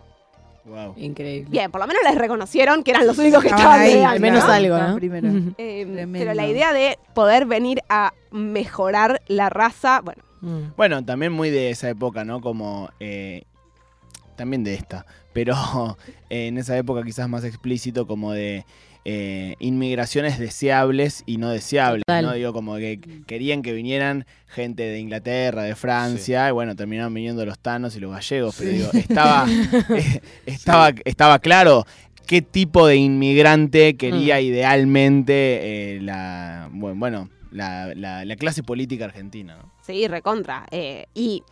Wow. 0.64 0.94
Increíble. 0.96 1.50
Bien, 1.50 1.70
por 1.70 1.80
lo 1.80 1.86
menos 1.86 2.02
les 2.04 2.14
reconocieron 2.14 2.82
que 2.82 2.90
eran 2.90 3.06
los 3.06 3.18
únicos 3.18 3.42
que 3.42 3.48
Estaban 3.48 3.80
ahí, 3.80 4.02
al 4.02 4.18
menos 4.18 4.46
¿no? 4.46 4.52
algo, 4.52 4.78
¿no? 4.78 4.96
primero. 4.96 5.28
Eh, 5.58 6.06
pero 6.12 6.32
la 6.32 6.46
idea 6.46 6.72
de 6.72 6.98
poder 7.14 7.44
venir 7.44 7.82
a 7.88 8.14
mejorar 8.30 9.20
la 9.28 9.50
raza, 9.50 10.00
bueno, 10.02 10.22
Mm. 10.44 10.74
Bueno, 10.76 11.02
también 11.02 11.32
muy 11.32 11.48
de 11.48 11.70
esa 11.70 11.88
época, 11.88 12.24
¿no? 12.24 12.42
Como 12.42 12.90
eh, 13.00 13.44
también 14.36 14.62
de 14.62 14.74
esta, 14.74 15.06
pero 15.32 15.96
eh, 16.28 16.48
en 16.48 16.58
esa 16.58 16.76
época 16.76 17.02
quizás 17.02 17.28
más 17.30 17.44
explícito 17.44 18.06
como 18.06 18.32
de 18.32 18.66
eh, 19.04 19.54
inmigraciones 19.58 20.38
deseables 20.38 21.22
y 21.26 21.36
no 21.36 21.50
deseables, 21.50 22.02
Total. 22.06 22.24
¿no? 22.24 22.32
Digo, 22.32 22.52
como 22.52 22.76
que 22.76 22.98
querían 23.26 23.62
que 23.62 23.72
vinieran 23.72 24.24
gente 24.46 24.82
de 24.84 24.98
Inglaterra, 24.98 25.62
de 25.64 25.74
Francia, 25.74 26.48
y 26.48 26.52
bueno, 26.52 26.74
terminaron 26.74 27.12
viniendo 27.12 27.44
los 27.44 27.58
tanos 27.58 27.96
y 27.96 28.00
los 28.00 28.12
gallegos, 28.12 28.54
pero 28.58 28.70
digo, 28.70 28.88
estaba, 28.94 29.46
eh, 29.96 30.20
estaba, 30.46 30.90
estaba 31.04 31.38
claro 31.38 31.84
qué 32.26 32.40
tipo 32.40 32.86
de 32.86 32.96
inmigrante 32.96 33.96
quería 33.96 34.40
idealmente 34.40 35.96
eh, 35.96 36.00
la, 36.00 36.68
bueno, 36.72 36.98
bueno, 36.98 37.30
la, 37.50 37.92
la- 37.94 38.24
la 38.24 38.36
clase 38.36 38.62
política 38.62 39.04
argentina, 39.04 39.56
¿no? 39.56 39.70
Sí, 39.82 40.08
recontra. 40.08 40.66
Eh, 40.70 41.06
y 41.14 41.42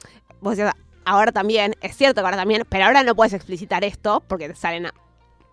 vos 0.40 0.56
decías, 0.56 0.74
ahora 1.04 1.32
también, 1.32 1.74
es 1.82 1.96
cierto 1.96 2.22
que 2.22 2.24
ahora 2.24 2.36
también, 2.38 2.62
pero 2.68 2.86
ahora 2.86 3.02
no 3.02 3.14
puedes 3.14 3.34
explicitar 3.34 3.84
esto 3.84 4.22
porque 4.26 4.48
te 4.48 4.54
salen 4.54 4.86
a- 4.86 4.94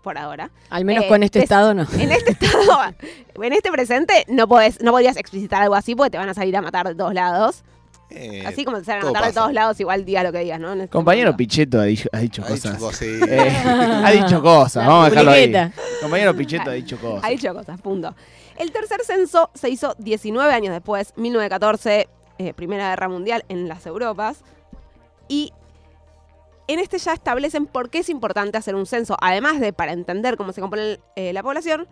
por 0.01 0.18
ahora. 0.18 0.50
Al 0.70 0.86
menos 0.86 1.06
Eh, 1.06 1.08
con 1.08 1.24
este 1.24 1.39
estado 1.39 1.74
no. 1.74 1.86
En 1.98 2.12
este 2.12 2.32
estado, 2.32 2.79
en 3.41 3.53
este 3.53 3.72
presente, 3.72 4.25
no 4.27 4.48
podés, 4.48 4.82
no 4.82 4.91
podrías 4.91 5.18
explicitar 5.18 5.62
algo 5.63 5.75
así 5.75 5.96
porque 5.96 6.12
te 6.12 6.18
van 6.18 6.29
a 6.29 6.34
salir 6.34 6.56
a 6.56 6.62
matar 6.62 6.88
de 6.88 6.96
todos 6.96 7.13
lados. 7.13 7.63
Eh, 8.12 8.44
Así 8.48 8.65
como 8.65 8.79
te 8.79 8.86
salen 8.86 9.03
a 9.03 9.06
matar 9.12 9.25
de 9.27 9.34
todos 9.34 9.53
lados, 9.53 9.79
igual 9.79 10.03
diga 10.03 10.24
lo 10.24 10.32
que 10.32 10.39
digas, 10.39 10.60
¿no? 10.60 10.74
Este 10.74 10.88
Compañero 10.88 11.27
momento. 11.27 11.38
Pichetto 11.38 11.79
ha 11.79 11.84
dicho, 11.84 12.10
ha 12.12 12.18
dicho 12.20 12.41
ha 12.44 12.48
cosas. 12.48 12.96
sí. 12.98 13.20
Eh, 13.27 13.51
ha 13.65 14.12
dicho 14.12 14.41
cosas, 14.41 14.88
vamos 14.88 15.06
a 15.06 15.10
dejarlo 15.12 15.32
ahí. 15.32 15.53
Compañero 16.01 16.36
Pichetto 16.36 16.72
ha 16.72 16.74
dicho 16.74 16.98
cosas. 16.98 17.24
Ha 17.24 17.29
dicho 17.29 17.53
cosas, 17.53 17.79
punto. 17.82 18.15
El 18.58 18.72
tercer 18.72 19.01
censo 19.06 19.51
se 19.53 19.70
hizo 19.70 19.96
19 20.00 20.51
años 20.51 20.74
después, 20.74 21.13
1914, 21.18 22.10
eh, 22.39 22.53
Primera 22.56 22.89
Guerra 22.89 23.10
Mundial 23.10 23.46
en 23.48 23.68
las 23.68 23.86
Europas. 23.86 24.44
Y 25.27 25.53
en 26.70 26.78
este 26.78 27.00
ya 27.00 27.14
establecen 27.14 27.66
por 27.66 27.90
qué 27.90 28.00
es 28.00 28.10
importante 28.10 28.56
hacer 28.56 28.76
un 28.76 28.86
censo, 28.86 29.18
además 29.20 29.60
de 29.60 29.74
para 29.74 29.92
entender 29.92 30.38
cómo 30.38 30.54
se 30.54 30.62
compone 30.62 31.00
eh, 31.16 31.34
la 31.34 31.42
población. 31.42 31.88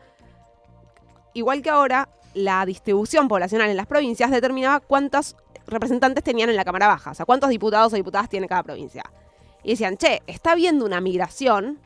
Igual 1.34 1.64
que 1.64 1.72
ahora, 1.72 2.10
la 2.36 2.64
distribución 2.64 3.28
poblacional 3.28 3.72
en 3.72 3.78
las 3.78 3.88
provincias 3.88 4.30
determinaba 4.30 4.80
cuántos 4.80 5.36
representantes 5.66 6.24
tenían 6.24 6.52
en 6.52 6.56
la 6.56 6.64
Cámara 6.64 6.86
Baja, 6.86 7.10
o 7.10 7.14
sea, 7.16 7.26
cuántos 7.26 7.50
diputados 7.50 7.92
o 7.92 7.96
diputadas 7.96 8.30
tiene 8.30 8.48
cada 8.48 8.62
provincia. 8.62 9.04
Y 9.64 9.72
decían, 9.72 9.98
che, 9.98 10.22
está 10.28 10.52
habiendo 10.52 10.86
una 10.86 11.02
migración 11.02 11.80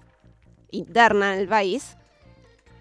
interna 0.71 1.33
en 1.33 1.39
el 1.39 1.47
país, 1.47 1.95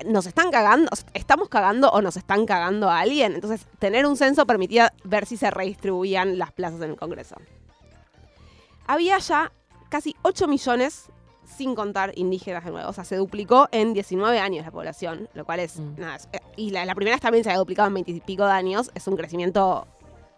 nos 0.05 0.27
están 0.27 0.51
cagando, 0.51 0.91
estamos 1.15 1.49
cagando 1.49 1.89
o 1.89 2.03
nos 2.03 2.17
están 2.17 2.47
cagando 2.47 2.91
a 2.91 2.99
alguien. 2.99 3.35
Entonces, 3.35 3.65
tener 3.79 4.07
un 4.07 4.17
censo 4.17 4.45
permitía 4.45 4.93
ver 5.05 5.27
si 5.27 5.37
se 5.37 5.53
redistribuían 5.53 6.37
las 6.37 6.51
plazas 6.51 6.83
en 6.83 6.91
el 6.91 6.97
Congreso. 6.97 7.37
Había 8.89 9.19
ya 9.19 9.53
casi 9.91 10.17
8 10.23 10.49
millones, 10.49 11.11
sin 11.45 11.75
contar 11.75 12.13
indígenas 12.17 12.65
de 12.65 12.71
nuevo. 12.71 12.89
O 12.89 12.93
sea, 12.95 13.05
se 13.05 13.17
duplicó 13.17 13.69
en 13.73 13.93
19 13.93 14.39
años 14.39 14.65
la 14.65 14.71
población, 14.71 15.29
lo 15.35 15.45
cual 15.45 15.61
es. 15.61 15.79
Mm. 15.79 15.95
nada, 15.99 16.17
es- 16.17 16.29
eh, 16.33 16.39
y 16.57 16.71
la, 16.71 16.85
la 16.87 16.95
primera 16.95 17.19
también 17.19 17.45
se 17.45 17.51
había 17.51 17.59
duplicado 17.59 17.89
en 17.89 17.95
20 17.95 18.11
y 18.13 18.21
pico 18.21 18.47
de 18.47 18.53
años. 18.53 18.91
Es 18.95 19.07
un 19.09 19.17
crecimiento. 19.17 19.87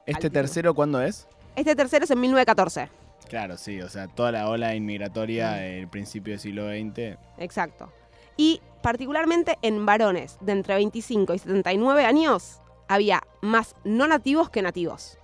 ¿Este 0.07 0.27
altísimo. 0.27 0.33
tercero 0.33 0.75
cuándo 0.75 1.01
es? 1.01 1.29
Este 1.55 1.77
tercero 1.77 2.05
es 2.05 2.11
en 2.11 2.21
1914. 2.21 2.89
Claro, 3.29 3.57
sí, 3.57 3.81
o 3.81 3.89
sea, 3.89 4.09
toda 4.09 4.33
la 4.33 4.49
ola 4.49 4.75
inmigratoria 4.75 5.53
del 5.53 5.87
principio 5.89 6.33
del 6.33 6.41
siglo 6.41 6.69
XX. 6.69 7.17
Exacto. 7.39 7.93
Y 8.37 8.61
particularmente 8.83 9.59
en 9.63 9.87
varones 9.87 10.39
de 10.41 10.53
entre 10.53 10.75
25 10.75 11.35
y 11.35 11.39
79 11.39 12.05
años, 12.05 12.61
había 12.89 13.23
más 13.43 13.75
no 13.85 14.07
nativos 14.09 14.51
que 14.51 14.61
nativos. 14.63 15.19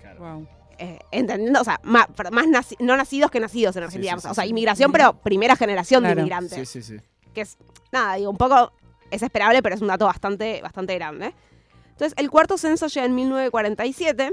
Claro. 0.00 0.20
Wow. 0.20 0.48
Eh, 0.78 0.98
entendiendo, 1.10 1.60
o 1.60 1.64
sea, 1.64 1.80
más, 1.82 2.06
más 2.32 2.46
naci- 2.46 2.76
no 2.80 2.96
nacidos 2.96 3.30
que 3.30 3.40
nacidos 3.40 3.76
en 3.76 3.84
Argentina. 3.84 4.14
sí, 4.16 4.22
sí, 4.22 4.28
o 4.28 4.34
sea, 4.34 4.46
inmigración, 4.46 4.92
pero 4.92 5.14
primera 5.14 5.56
generación 5.56 6.00
Claro. 6.02 6.14
de 6.16 6.20
inmigrantes. 6.22 6.68
Sí, 6.68 6.82
sí, 6.82 6.96
sí. 6.98 7.02
Que 7.32 7.42
es, 7.42 7.56
nada, 7.92 8.14
digo, 8.14 8.30
un 8.30 8.36
poco 8.36 8.72
es 9.10 9.22
esperable, 9.22 9.62
pero 9.62 9.74
es 9.74 9.80
un 9.80 9.88
dato 9.88 10.06
bastante, 10.06 10.60
bastante 10.62 10.94
grande. 10.94 11.34
Entonces, 11.90 12.14
el 12.18 12.30
cuarto 12.30 12.58
censo 12.58 12.86
llega 12.88 13.06
en 13.06 13.14
1947 13.14 14.32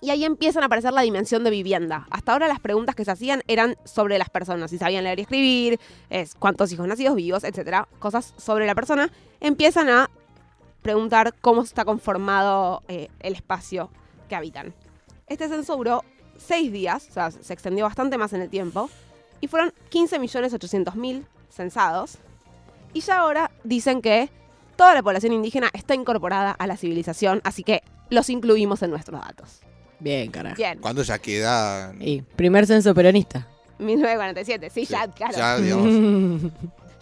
y 0.00 0.10
ahí 0.10 0.24
empiezan 0.24 0.62
a 0.62 0.66
aparecer 0.66 0.92
la 0.92 1.02
dimensión 1.02 1.44
de 1.44 1.50
vivienda. 1.50 2.06
Hasta 2.10 2.32
ahora 2.32 2.48
las 2.48 2.58
preguntas 2.60 2.94
que 2.96 3.04
se 3.04 3.10
hacían 3.10 3.42
eran 3.46 3.76
sobre 3.84 4.18
las 4.18 4.30
personas, 4.30 4.70
si 4.70 4.78
sabían 4.78 5.04
leer 5.04 5.18
y 5.18 5.22
escribir, 5.22 5.80
es, 6.10 6.34
cuántos 6.34 6.72
hijos 6.72 6.88
nacidos, 6.88 7.14
vivos, 7.14 7.44
etcétera, 7.44 7.86
cosas 7.98 8.34
sobre 8.36 8.66
la 8.66 8.74
persona. 8.74 9.10
Empiezan 9.40 9.88
a 9.90 10.10
preguntar 10.80 11.34
cómo 11.40 11.62
está 11.62 11.84
conformado 11.84 12.82
eh, 12.88 13.08
el 13.20 13.34
espacio 13.34 13.90
que 14.28 14.34
habitan. 14.34 14.74
Este 15.26 15.48
censo 15.48 15.76
duró 15.76 16.04
seis 16.36 16.72
días, 16.72 17.06
o 17.10 17.12
sea, 17.12 17.30
se 17.30 17.52
extendió 17.52 17.84
bastante 17.84 18.18
más 18.18 18.32
en 18.32 18.42
el 18.42 18.50
tiempo, 18.50 18.90
y 19.40 19.48
fueron 19.48 19.72
15.800.000 19.90 21.24
censados. 21.48 22.18
Y 22.92 23.00
ya 23.00 23.18
ahora 23.18 23.50
dicen 23.64 24.02
que 24.02 24.30
toda 24.76 24.94
la 24.94 25.02
población 25.02 25.32
indígena 25.32 25.70
está 25.72 25.94
incorporada 25.94 26.52
a 26.52 26.66
la 26.66 26.76
civilización, 26.76 27.40
así 27.44 27.62
que 27.62 27.82
los 28.10 28.28
incluimos 28.30 28.82
en 28.82 28.90
nuestros 28.90 29.20
datos. 29.20 29.60
Bien, 30.00 30.30
carajo. 30.30 30.56
Bien, 30.56 30.78
Cuando 30.80 31.02
ya 31.02 31.18
queda. 31.18 31.94
Y 32.00 32.22
primer 32.22 32.66
censo 32.66 32.92
peronista. 32.94 33.46
1947, 33.78 34.70
sí, 34.70 34.84
ya, 34.84 35.06
claro. 35.08 35.36
Ya, 35.36 35.58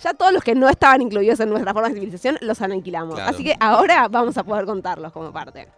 Ya. 0.02 0.14
todos 0.14 0.32
los 0.32 0.42
que 0.42 0.54
no 0.54 0.68
estaban 0.68 1.02
incluidos 1.02 1.40
en 1.40 1.50
nuestra 1.50 1.74
forma 1.74 1.88
de 1.88 1.94
civilización 1.94 2.38
los 2.40 2.60
aniquilamos. 2.62 3.14
Claro. 3.16 3.30
Así 3.30 3.44
que 3.44 3.54
ahora 3.60 4.08
vamos 4.08 4.36
a 4.38 4.44
poder 4.44 4.64
contarlos 4.64 5.12
como 5.12 5.30
parte. 5.32 5.68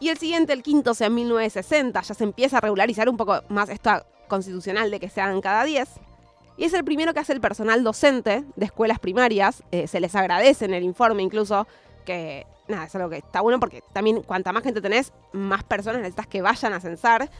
Y 0.00 0.08
el 0.08 0.18
siguiente, 0.18 0.52
el 0.52 0.62
quinto, 0.62 0.94
sea, 0.94 1.06
en 1.06 1.14
1960, 1.14 2.00
ya 2.00 2.14
se 2.14 2.24
empieza 2.24 2.58
a 2.58 2.60
regularizar 2.60 3.08
un 3.08 3.16
poco 3.16 3.42
más 3.48 3.68
esto 3.68 4.04
constitucional 4.28 4.90
de 4.90 5.00
que 5.00 5.08
se 5.08 5.20
hagan 5.20 5.40
cada 5.40 5.64
10. 5.64 5.88
Y 6.56 6.64
es 6.64 6.74
el 6.74 6.84
primero 6.84 7.14
que 7.14 7.20
hace 7.20 7.32
el 7.32 7.40
personal 7.40 7.82
docente 7.82 8.44
de 8.56 8.64
escuelas 8.66 8.98
primarias. 8.98 9.62
Eh, 9.70 9.86
se 9.86 10.00
les 10.00 10.14
agradece 10.14 10.64
en 10.64 10.74
el 10.74 10.84
informe 10.84 11.22
incluso 11.22 11.66
que, 12.04 12.46
nada, 12.68 12.84
es 12.84 12.94
algo 12.94 13.10
que 13.10 13.18
está 13.18 13.40
bueno 13.40 13.58
porque 13.58 13.82
también 13.92 14.22
cuanta 14.22 14.52
más 14.52 14.62
gente 14.62 14.80
tenés, 14.80 15.12
más 15.32 15.64
personas 15.64 15.98
necesitas 15.98 16.26
que 16.26 16.42
vayan 16.42 16.72
a 16.72 16.80
censar. 16.80 17.30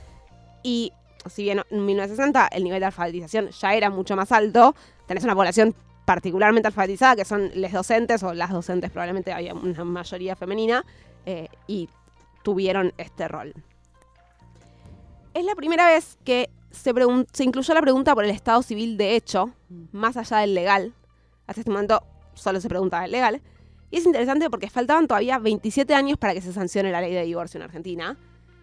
Y 0.62 0.92
si 1.26 1.44
bien 1.44 1.62
en 1.70 1.86
1960 1.86 2.48
el 2.48 2.64
nivel 2.64 2.80
de 2.80 2.86
alfabetización 2.86 3.50
ya 3.50 3.74
era 3.74 3.90
mucho 3.90 4.16
más 4.16 4.32
alto, 4.32 4.74
tenés 5.06 5.24
una 5.24 5.34
población 5.34 5.74
particularmente 6.04 6.66
alfabetizada, 6.66 7.16
que 7.16 7.24
son 7.24 7.50
les 7.54 7.72
docentes 7.72 8.22
o 8.22 8.34
las 8.34 8.50
docentes, 8.50 8.90
probablemente 8.90 9.32
había 9.32 9.54
una 9.54 9.84
mayoría 9.84 10.36
femenina, 10.36 10.84
eh, 11.24 11.48
y 11.66 11.88
tuvieron 12.44 12.92
este 12.98 13.26
rol. 13.26 13.52
Es 15.34 15.44
la 15.44 15.56
primera 15.56 15.88
vez 15.88 16.16
que 16.24 16.48
se, 16.70 16.92
incluyó 17.42 17.74
la 17.74 17.80
pregunta 17.80 18.14
por 18.14 18.24
el 18.24 18.30
estado 18.30 18.62
civil 18.62 18.96
de 18.96 19.16
hecho, 19.16 19.50
más 19.90 20.16
allá 20.16 20.38
del 20.38 20.54
legal. 20.54 20.92
Hasta 21.48 21.60
este 21.62 21.70
momento 21.72 22.04
solo 22.34 22.60
se 22.60 22.68
preguntaba 22.68 23.04
el 23.06 23.10
legal. 23.10 23.42
Y 23.90 23.96
es 23.98 24.06
interesante 24.06 24.48
porque 24.50 24.70
faltaban 24.70 25.06
todavía 25.08 25.38
27 25.38 25.94
años 25.94 26.18
para 26.18 26.34
que 26.34 26.40
se 26.40 26.52
sancione 26.52 26.92
la 26.92 27.00
ley 27.00 27.12
de 27.12 27.24
divorcio 27.24 27.58
en 27.58 27.64
Argentina. 27.64 28.16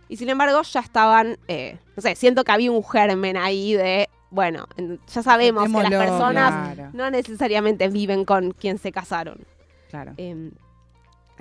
Y 0.07 0.17
sin 0.17 0.29
embargo 0.29 0.61
ya 0.61 0.79
estaban, 0.81 1.38
eh, 1.47 1.77
no 1.95 2.01
sé, 2.01 2.15
siento 2.15 2.43
que 2.43 2.51
había 2.51 2.71
un 2.71 2.83
germen 2.83 3.38
ahí 3.38 3.73
de, 3.73 4.09
bueno, 4.29 4.65
en- 4.75 5.00
ya 5.07 5.23
sabemos 5.23 5.63
que 5.71 5.89
las 5.89 5.89
personas 5.89 6.75
Claro, 6.75 6.89
no 6.93 7.09
necesariamente 7.11 7.88
viven 7.88 8.25
con 8.25 8.51
quien 8.51 8.77
se 8.77 8.91
casaron. 8.91 9.45
claro. 9.89 10.13
Eh, 10.17 10.51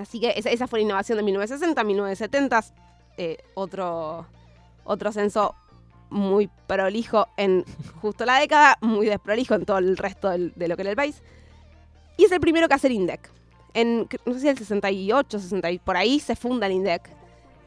así 0.01 0.21
que 0.21 0.33
esa, 0.37 0.51
esa 0.51 0.67
fue 0.67 0.81
la 0.81 0.85
innovación 0.85 1.17
de 1.19 1.23
1960, 1.25 1.85
1970, 1.85 2.65
eh, 3.17 3.39
otro, 3.55 4.27
otro 4.85 5.13
censo 5.13 5.55
muy 6.11 6.49
prolijo 6.67 7.29
en 7.37 7.65
justo 8.01 8.25
la 8.25 8.39
década, 8.41 8.77
muy 8.81 9.07
desprolijo 9.07 9.55
en 9.55 9.65
todo 9.65 9.79
el 9.79 9.97
resto 9.97 10.29
del- 10.31 10.53
de 10.57 10.69
lo 10.69 10.77
que 10.77 10.83
era 10.83 10.91
el 10.91 10.97
país. 10.97 11.23
Y 12.17 12.25
es 12.25 12.33
el 12.33 12.41
primero 12.41 12.67
que 12.69 12.75
hace 12.75 12.89
el 12.89 12.95
INDEC. 12.95 13.31
En, 13.75 14.09
no 14.27 14.35
sé 14.35 14.41
si 14.41 14.49
el 14.49 14.59
68, 14.59 15.39
60, 15.39 15.71
y 15.71 15.79
por 15.79 15.97
ahí 15.97 16.19
se 16.19 16.35
funda 16.35 16.67
el 16.67 16.73
INDEC. 16.73 17.09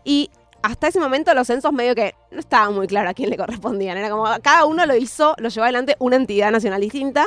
Y 0.04 0.30
hasta 0.62 0.88
ese 0.90 1.00
momento 1.00 1.34
los 1.34 1.48
censos 1.48 1.72
medio 1.72 1.96
que 1.96 2.14
no 2.32 2.40
estaba 2.40 2.70
muy 2.70 2.88
claro 2.88 3.10
a 3.10 3.14
quién 3.14 3.30
le 3.30 3.38
correspondían. 3.38 3.98
Era 3.98 4.10
como 4.10 4.26
cada 4.42 4.66
uno 4.66 4.86
lo 4.86 4.96
hizo, 4.96 5.36
lo 5.38 5.48
llevó 5.50 5.64
adelante 5.64 5.96
una 6.00 6.18
entidad 6.18 6.52
nacional 6.52 6.82
distinta. 6.82 7.26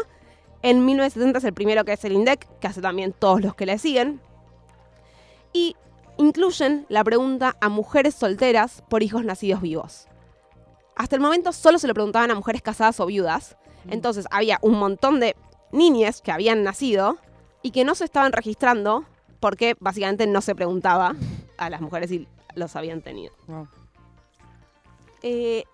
En 0.63 0.85
1970 0.85 1.39
es 1.39 1.45
el 1.45 1.55
primero 1.55 1.85
que 1.85 1.93
es 1.95 2.05
el 2.05 2.13
INDEC, 2.13 2.47
que 2.61 2.67
hace 2.67 2.81
también 2.83 3.13
todos 3.13 3.41
los 3.41 3.55
que 3.55 3.65
le 3.67 3.79
siguen. 3.79 4.21
Y 5.57 5.75
incluyen 6.19 6.85
la 6.91 7.03
pregunta 7.03 7.57
a 7.63 7.71
mujeres 7.71 8.15
solteras 8.15 8.83
por 8.91 9.03
hijos 9.03 9.25
nacidos 9.25 9.63
vivos. 9.63 10.07
Hasta 10.97 11.17
el 11.17 11.23
momento 11.23 11.51
solo 11.51 11.79
se 11.79 11.87
lo 11.87 11.95
preguntaban 11.95 12.31
a 12.31 12.35
mujeres 12.35 12.61
casadas 12.61 13.01
o 13.01 13.07
viudas. 13.07 13.57
Entonces 13.89 14.27
había 14.31 14.59
un 14.61 14.79
montón 14.79 15.19
de 15.19 15.35
niñas 15.73 16.21
que 16.21 16.31
habían 16.31 16.63
nacido 16.63 17.17
y 17.63 17.71
que 17.71 17.85
no 17.85 17.95
se 17.95 18.05
estaban 18.05 18.33
registrando 18.33 19.07
porque 19.41 19.77
básicamente 19.81 20.27
no 20.27 20.43
se 20.43 20.55
preguntaba 20.55 21.17
a 21.57 21.71
las 21.71 21.81
mujeres 21.81 22.11
si 22.11 22.29
los 22.55 22.77
habían 22.77 23.01
tenido. 23.01 23.33
Wow. 23.47 23.67
Eh, 25.23 25.65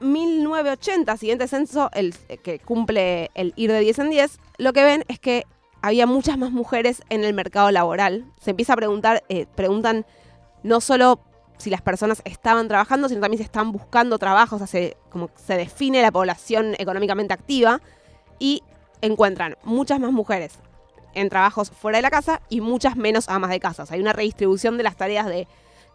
1980, 0.00 1.18
siguiente 1.18 1.48
censo, 1.48 1.90
el 1.92 2.14
eh, 2.30 2.38
que 2.38 2.60
cumple 2.60 3.30
el 3.34 3.52
ir 3.56 3.72
de 3.72 3.80
10 3.80 3.98
en 3.98 4.10
10, 4.10 4.38
lo 4.56 4.72
que 4.72 4.84
ven 4.84 5.04
es 5.08 5.20
que 5.20 5.44
había 5.82 6.06
muchas 6.06 6.38
más 6.38 6.50
mujeres 6.50 7.02
en 7.08 7.24
el 7.24 7.34
mercado 7.34 7.70
laboral. 7.70 8.24
Se 8.40 8.50
empieza 8.50 8.72
a 8.72 8.76
preguntar, 8.76 9.22
eh, 9.28 9.46
preguntan 9.54 10.06
no 10.62 10.80
solo 10.80 11.20
si 11.58 11.70
las 11.70 11.82
personas 11.82 12.22
estaban 12.24 12.68
trabajando, 12.68 13.08
sino 13.08 13.20
también 13.20 13.38
si 13.38 13.44
están 13.44 13.72
buscando 13.72 14.18
trabajo, 14.18 14.56
o 14.56 14.58
sea, 14.58 14.66
se, 14.66 14.96
como 15.10 15.30
se 15.34 15.56
define 15.56 16.02
la 16.02 16.12
población 16.12 16.74
económicamente 16.78 17.34
activa 17.34 17.80
y 18.38 18.62
encuentran 19.02 19.56
muchas 19.64 19.98
más 20.00 20.12
mujeres 20.12 20.54
en 21.14 21.28
trabajos 21.28 21.70
fuera 21.70 21.98
de 21.98 22.02
la 22.02 22.10
casa 22.10 22.42
y 22.48 22.60
muchas 22.60 22.96
menos 22.96 23.28
amas 23.28 23.50
de 23.50 23.60
casa. 23.60 23.84
Hay 23.90 24.00
una 24.00 24.12
redistribución 24.12 24.76
de 24.76 24.84
las 24.84 24.96
tareas 24.96 25.26
de, 25.26 25.48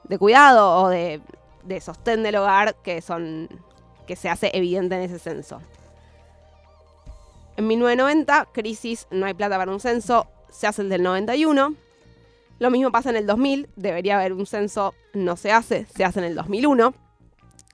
de 0.03 0.17
cuidado 0.17 0.81
o 0.81 0.89
de, 0.89 1.21
de 1.63 1.79
sostén 1.79 2.23
del 2.23 2.35
hogar 2.35 2.75
que 2.83 3.01
son 3.01 3.49
que 4.05 4.17
se 4.17 4.27
hace 4.27 4.51
evidente 4.53 4.95
en 4.95 5.01
ese 5.01 5.17
censo. 5.17 5.61
En 7.57 7.67
1990, 7.67 8.49
crisis, 8.51 9.07
no 9.11 9.25
hay 9.25 9.33
plata 9.33 9.57
para 9.57 9.71
un 9.71 9.79
censo, 9.79 10.27
se 10.49 10.67
hace 10.67 10.81
el 10.81 10.89
del 10.89 11.03
91. 11.03 11.75
Lo 12.59 12.71
mismo 12.71 12.91
pasa 12.91 13.09
en 13.09 13.15
el 13.15 13.27
2000, 13.27 13.69
debería 13.75 14.19
haber 14.19 14.33
un 14.33 14.45
censo, 14.45 14.93
no 15.13 15.35
se 15.35 15.51
hace, 15.51 15.85
se 15.95 16.03
hace 16.03 16.19
en 16.19 16.25
el 16.25 16.35
2001. 16.35 16.93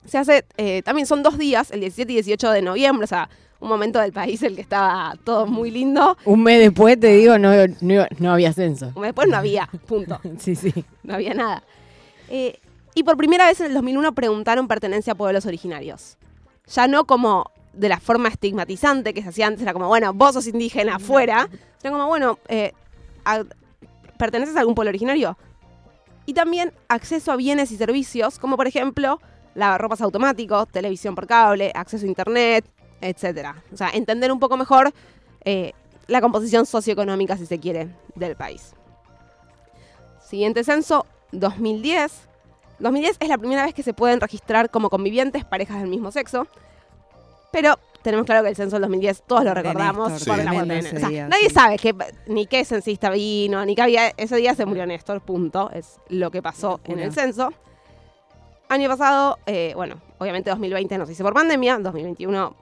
Se 0.05 0.17
hace, 0.17 0.45
eh, 0.57 0.81
también 0.83 1.05
son 1.05 1.23
dos 1.23 1.37
días, 1.37 1.71
el 1.71 1.81
17 1.81 2.11
y 2.11 2.15
18 2.15 2.51
de 2.51 2.61
noviembre, 2.61 3.03
o 3.03 3.07
sea, 3.07 3.29
un 3.59 3.69
momento 3.69 3.99
del 3.99 4.13
país 4.13 4.41
en 4.41 4.49
el 4.49 4.55
que 4.55 4.61
estaba 4.61 5.15
todo 5.23 5.45
muy 5.45 5.69
lindo. 5.71 6.17
Un 6.25 6.43
mes 6.43 6.59
después 6.59 6.99
te 6.99 7.07
digo, 7.07 7.37
no, 7.37 7.51
no, 7.81 8.05
no 8.17 8.31
había 8.31 8.53
censo. 8.53 8.91
Después 9.01 9.27
no 9.27 9.37
había, 9.37 9.69
punto. 9.87 10.19
Sí, 10.39 10.55
sí. 10.55 10.73
no 11.03 11.15
había 11.15 11.33
nada. 11.33 11.63
Eh, 12.29 12.59
y 12.95 13.03
por 13.03 13.17
primera 13.17 13.45
vez 13.45 13.59
en 13.59 13.67
el 13.67 13.73
2001 13.73 14.13
preguntaron 14.13 14.67
pertenencia 14.67 15.13
a 15.13 15.15
pueblos 15.15 15.45
originarios. 15.45 16.17
Ya 16.67 16.87
no 16.87 17.05
como 17.05 17.51
de 17.79 17.89
la 17.89 17.99
forma 17.99 18.27
estigmatizante 18.29 19.13
que 19.13 19.23
se 19.23 19.29
hacía 19.29 19.47
antes, 19.47 19.61
era 19.61 19.73
como, 19.73 19.87
bueno, 19.87 20.13
vos 20.13 20.33
sos 20.33 20.47
indígena 20.47 20.95
afuera, 20.95 21.49
sino 21.81 21.93
como, 21.93 22.07
bueno, 22.07 22.37
eh, 22.49 22.73
a- 23.25 23.43
¿perteneces 24.17 24.55
a 24.57 24.59
algún 24.59 24.75
pueblo 24.75 24.89
originario? 24.89 25.37
Y 26.25 26.33
también 26.33 26.73
acceso 26.89 27.31
a 27.31 27.37
bienes 27.37 27.71
y 27.71 27.77
servicios, 27.77 28.37
como 28.37 28.57
por 28.57 28.67
ejemplo 28.67 29.19
lavarropas 29.55 30.01
automáticos, 30.01 30.67
televisión 30.67 31.15
por 31.15 31.25
cable, 31.25 31.71
acceso 31.73 32.05
a 32.05 32.09
internet, 32.09 32.65
etc. 33.01 33.55
O 33.73 33.77
sea, 33.77 33.89
entender 33.91 34.31
un 34.31 34.39
poco 34.39 34.57
mejor 34.57 34.93
eh, 35.45 35.71
la 36.07 36.19
composición 36.21 36.65
socioeconómica, 36.65 37.37
si 37.37 37.45
se 37.45 37.59
quiere, 37.59 37.87
del 38.15 38.35
país. 38.35 38.73
Siguiente 40.21 40.63
censo, 40.63 41.05
2010. 41.31 42.27
2010 42.79 43.17
es 43.19 43.29
la 43.29 43.37
primera 43.37 43.65
vez 43.65 43.73
que 43.73 43.83
se 43.83 43.93
pueden 43.93 44.19
registrar 44.21 44.69
como 44.69 44.89
convivientes 44.89 45.45
parejas 45.45 45.79
del 45.79 45.89
mismo 45.89 46.11
sexo. 46.11 46.45
Pero 47.51 47.77
tenemos 48.01 48.25
claro 48.25 48.43
que 48.43 48.49
el 48.49 48.55
censo 48.55 48.75
del 48.75 48.83
2010 48.83 49.23
todos 49.27 49.43
lo 49.43 49.53
recordamos 49.53 50.11
Néstor, 50.11 50.35
por 50.35 50.43
la 50.45 50.51
O 50.51 50.81
sea, 50.99 51.09
día, 51.09 51.27
nadie 51.27 51.49
sí. 51.49 51.53
sabe 51.53 51.77
que, 51.77 51.93
ni 52.27 52.45
qué 52.45 52.63
censista 52.63 53.09
vino, 53.09 53.65
ni 53.65 53.75
qué 53.75 53.81
había. 53.81 54.09
Ese 54.17 54.35
día 54.37 54.55
se 54.55 54.65
murió 54.65 54.85
Néstor, 54.85 55.21
punto. 55.21 55.69
Es 55.73 55.99
lo 56.09 56.31
que 56.31 56.41
pasó 56.41 56.79
en 56.85 56.99
el 56.99 57.11
censo. 57.13 57.51
Año 58.69 58.87
pasado, 58.87 59.39
eh, 59.47 59.73
bueno, 59.75 59.99
obviamente 60.19 60.49
2020 60.51 60.97
no 60.99 61.05
se 61.07 61.13
hizo 61.13 61.23
por 61.23 61.33
pandemia, 61.33 61.79
2021 61.79 62.55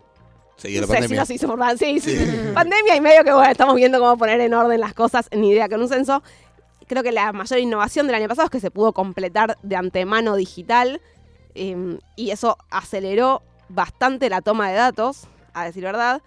Seguía 0.56 0.82
no 0.82 0.88
la 0.88 0.88
sé 0.88 0.94
si 0.94 1.00
pandemia. 1.02 1.20
nos 1.20 1.30
hizo 1.30 1.48
por 1.48 1.60
pan- 1.60 1.78
sí, 1.78 2.00
sí. 2.00 2.18
Pandemia 2.54 2.96
y 2.96 3.02
medio 3.02 3.24
que 3.26 3.34
bueno, 3.34 3.52
estamos 3.52 3.76
viendo 3.76 4.00
cómo 4.00 4.18
poner 4.18 4.40
en 4.40 4.54
orden 4.54 4.80
las 4.80 4.94
cosas, 4.94 5.28
ni 5.36 5.50
idea 5.50 5.68
con 5.68 5.82
un 5.82 5.90
censo. 5.90 6.24
Creo 6.88 7.04
que 7.04 7.12
la 7.12 7.34
mayor 7.34 7.60
innovación 7.60 8.08
del 8.08 8.16
año 8.16 8.30
pasado 8.30 8.46
es 8.46 8.52
que 8.52 8.62
se 8.62 8.72
pudo 8.72 8.94
completar 8.94 9.58
de 9.62 9.76
antemano 9.76 10.38
digital 10.38 11.02
eh, 11.56 12.00
y 12.16 12.32
eso 12.32 12.58
aceleró 12.72 13.44
bastante 13.70 14.30
la 14.30 14.42
toma 14.42 14.70
de 14.70 14.76
datos, 14.76 15.28
a 15.54 15.66
decir 15.66 15.84
verdad. 15.84 16.22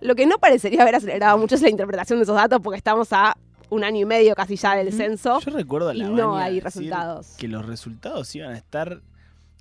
Lo 0.00 0.14
que 0.14 0.26
no 0.26 0.38
parecería 0.38 0.82
haber 0.82 0.94
acelerado 0.94 1.36
mucho 1.38 1.54
es 1.54 1.62
la 1.62 1.68
interpretación 1.68 2.18
de 2.18 2.24
esos 2.24 2.36
datos 2.36 2.60
porque 2.62 2.78
estamos 2.78 3.12
a 3.12 3.36
un 3.68 3.84
año 3.84 4.00
y 4.00 4.04
medio 4.04 4.34
casi 4.34 4.56
ya 4.56 4.74
del 4.74 4.92
censo 4.92 5.38
Yo 5.40 5.52
recuerdo 5.52 5.90
a 5.90 5.94
y 5.94 5.98
la 5.98 6.08
no 6.08 6.32
Baña 6.32 6.46
hay 6.46 6.60
resultados. 6.60 7.34
Que 7.38 7.48
los 7.48 7.64
resultados 7.66 8.34
iban 8.34 8.52
a 8.52 8.56
estar 8.56 9.00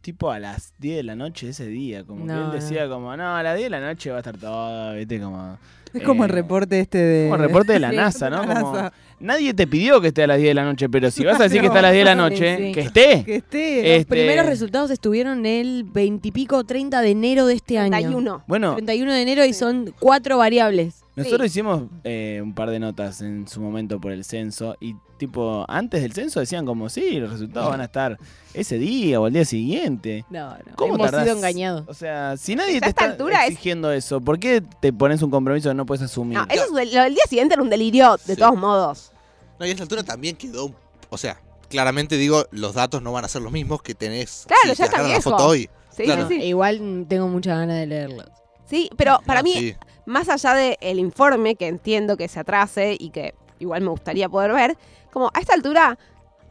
tipo 0.02 0.32
a 0.32 0.40
las 0.40 0.74
10 0.80 0.98
de 0.98 1.04
la 1.04 1.16
noche 1.16 1.50
ese 1.50 1.68
día. 1.68 2.04
Como 2.04 2.26
que 2.26 2.32
No, 2.34 2.38
él 2.40 2.48
no. 2.48 2.54
decía 2.54 2.88
como, 2.90 3.16
no, 3.16 3.36
a 3.36 3.44
las 3.44 3.56
10 3.58 3.66
de 3.66 3.70
la 3.70 3.80
noche 3.82 4.10
va 4.12 4.18
a 4.18 4.20
estar 4.20 4.38
todo, 4.38 4.96
viste, 4.96 5.20
como... 5.20 5.58
Es 5.92 6.04
como 6.04 6.24
el 6.24 6.30
eh, 6.30 6.34
reporte 6.36 6.80
este 6.80 7.00
de. 7.00 7.30
Como 7.30 7.42
el 7.42 7.48
reporte 7.50 7.74
de 7.74 7.80
la 7.80 7.90
Sí, 7.92 7.96
NASA, 7.96 8.30
¿no? 8.30 8.44
Como, 8.46 8.92
nadie 9.20 9.56
te 9.56 9.66
pidió 9.66 10.00
que 10.00 10.10
esté 10.10 10.22
a 10.22 10.28
las 10.28 10.38
10 10.38 10.50
de 10.52 10.54
la 10.54 10.64
noche, 10.64 10.88
pero 10.88 11.10
si 11.10 11.26
vas 11.26 11.40
a 11.40 11.44
decir 11.46 11.62
que 11.62 11.66
está 11.68 11.80
a 11.80 11.82
las 11.82 11.94
10 11.94 12.02
de 12.02 12.06
la 12.06 12.16
noche, 12.16 12.58
sí. 12.58 12.72
que 12.74 12.82
esté. 12.82 13.24
Que 13.26 13.36
esté. 13.38 13.76
Los 13.78 13.86
Este- 14.02 14.06
primeros 14.06 14.46
resultados 14.46 14.92
estuvieron 14.92 15.48
el 15.48 15.86
20 15.86 16.28
y 16.28 16.32
pico, 16.32 16.64
30 16.64 17.02
de 17.02 17.10
enero 17.10 17.48
de 17.48 17.56
este 17.56 17.80
año. 17.80 17.90
31. 17.90 18.44
Bueno, 18.46 18.76
31 18.76 19.12
de 19.14 19.22
enero 19.24 19.46
y 19.46 19.54
son 19.54 19.92
cuatro 20.00 20.38
variables. 20.38 21.02
nosotros 21.16 21.48
hicimos 21.48 21.86
eh, 22.04 22.40
un 22.44 22.54
par 22.54 22.70
de 22.70 22.80
notas 22.80 23.22
en 23.24 23.48
su 23.48 23.60
momento 23.60 24.00
por 24.00 24.12
el 24.12 24.24
censo 24.24 24.78
y 24.80 24.96
tipo, 25.20 25.64
antes 25.68 26.02
del 26.02 26.14
censo 26.14 26.40
decían 26.40 26.66
como, 26.66 26.90
sí, 26.90 27.20
los 27.20 27.30
resultados 27.32 27.70
van 27.70 27.82
a 27.82 27.84
estar 27.84 28.18
ese 28.56 28.80
día 28.80 29.20
o 29.22 29.28
el 29.28 29.34
día 29.34 29.46
siguiente. 29.46 30.26
No, 30.32 30.50
no. 30.50 30.76
¿Cómo 30.76 30.96
Hemos 30.96 31.12
tardás? 31.12 31.26
sido 31.26 31.36
engañados. 31.38 31.84
O 31.88 31.94
sea, 31.94 32.36
si 32.38 32.56
nadie 32.56 32.82
te 32.82 32.90
está 32.90 33.06
altura 33.06 33.46
es- 33.46 33.52
exigiendo 33.52 33.92
eso, 33.92 34.20
¿por 34.22 34.40
qué 34.40 34.64
te 34.80 34.92
pones 34.92 35.22
un 35.22 35.30
compromiso 35.30 35.70
que 35.70 35.76
no 35.76 35.86
puedes 35.86 36.02
asumir? 36.04 36.40
No, 36.40 36.46
eso 36.50 36.64
es 36.66 36.74
del- 36.74 36.96
lo 36.96 37.04
del 37.04 37.14
día 37.14 37.24
siguiente 37.30 37.54
era 37.54 37.62
un 37.62 37.70
delirio, 37.70 38.18
de 38.26 38.34
Sí. 38.34 38.40
todos 38.40 38.58
modos. 38.58 39.12
No, 39.60 39.66
y 39.66 39.70
a 39.70 39.72
esta 39.74 39.84
altura 39.84 40.02
también 40.04 40.36
quedó. 40.36 40.74
O 41.12 41.18
sea, 41.18 41.40
claramente 41.70 42.16
digo, 42.18 42.46
los 42.52 42.74
datos 42.74 43.02
no 43.04 43.12
van 43.12 43.26
a 43.26 43.28
ser 43.28 43.42
los 43.44 43.52
mismos 43.52 43.82
que 43.84 43.94
tenés. 43.94 44.46
Claro, 44.48 44.62
si 44.64 44.70
ya 44.70 44.76
te 44.90 44.96
está 44.96 45.08
la 45.08 45.22
foto 45.22 45.46
hoy. 45.46 45.70
Sí, 45.96 46.04
Claro. 46.06 46.28
sí, 46.28 46.36
sí. 46.40 46.44
Igual 46.46 47.06
tengo 47.10 47.28
muchas 47.28 47.58
ganas 47.60 47.76
de 47.76 47.86
leerlos. 47.86 48.26
Sí, 48.70 48.90
pero 48.96 49.20
para 49.26 49.42
Ah, 49.42 49.44
mí, 49.44 49.54
sí. 49.54 49.76
más 50.06 50.30
allá 50.30 50.54
del 50.54 50.98
informe, 51.00 51.56
que 51.56 51.68
entiendo 51.68 52.16
que 52.16 52.28
se 52.28 52.40
atrase 52.40 52.96
y 52.98 53.10
que 53.10 53.34
igual 53.60 53.82
me 53.82 53.90
gustaría 53.90 54.30
poder 54.30 54.54
ver, 54.54 54.78
como 55.12 55.30
a 55.34 55.40
esta 55.40 55.54
altura, 55.54 55.98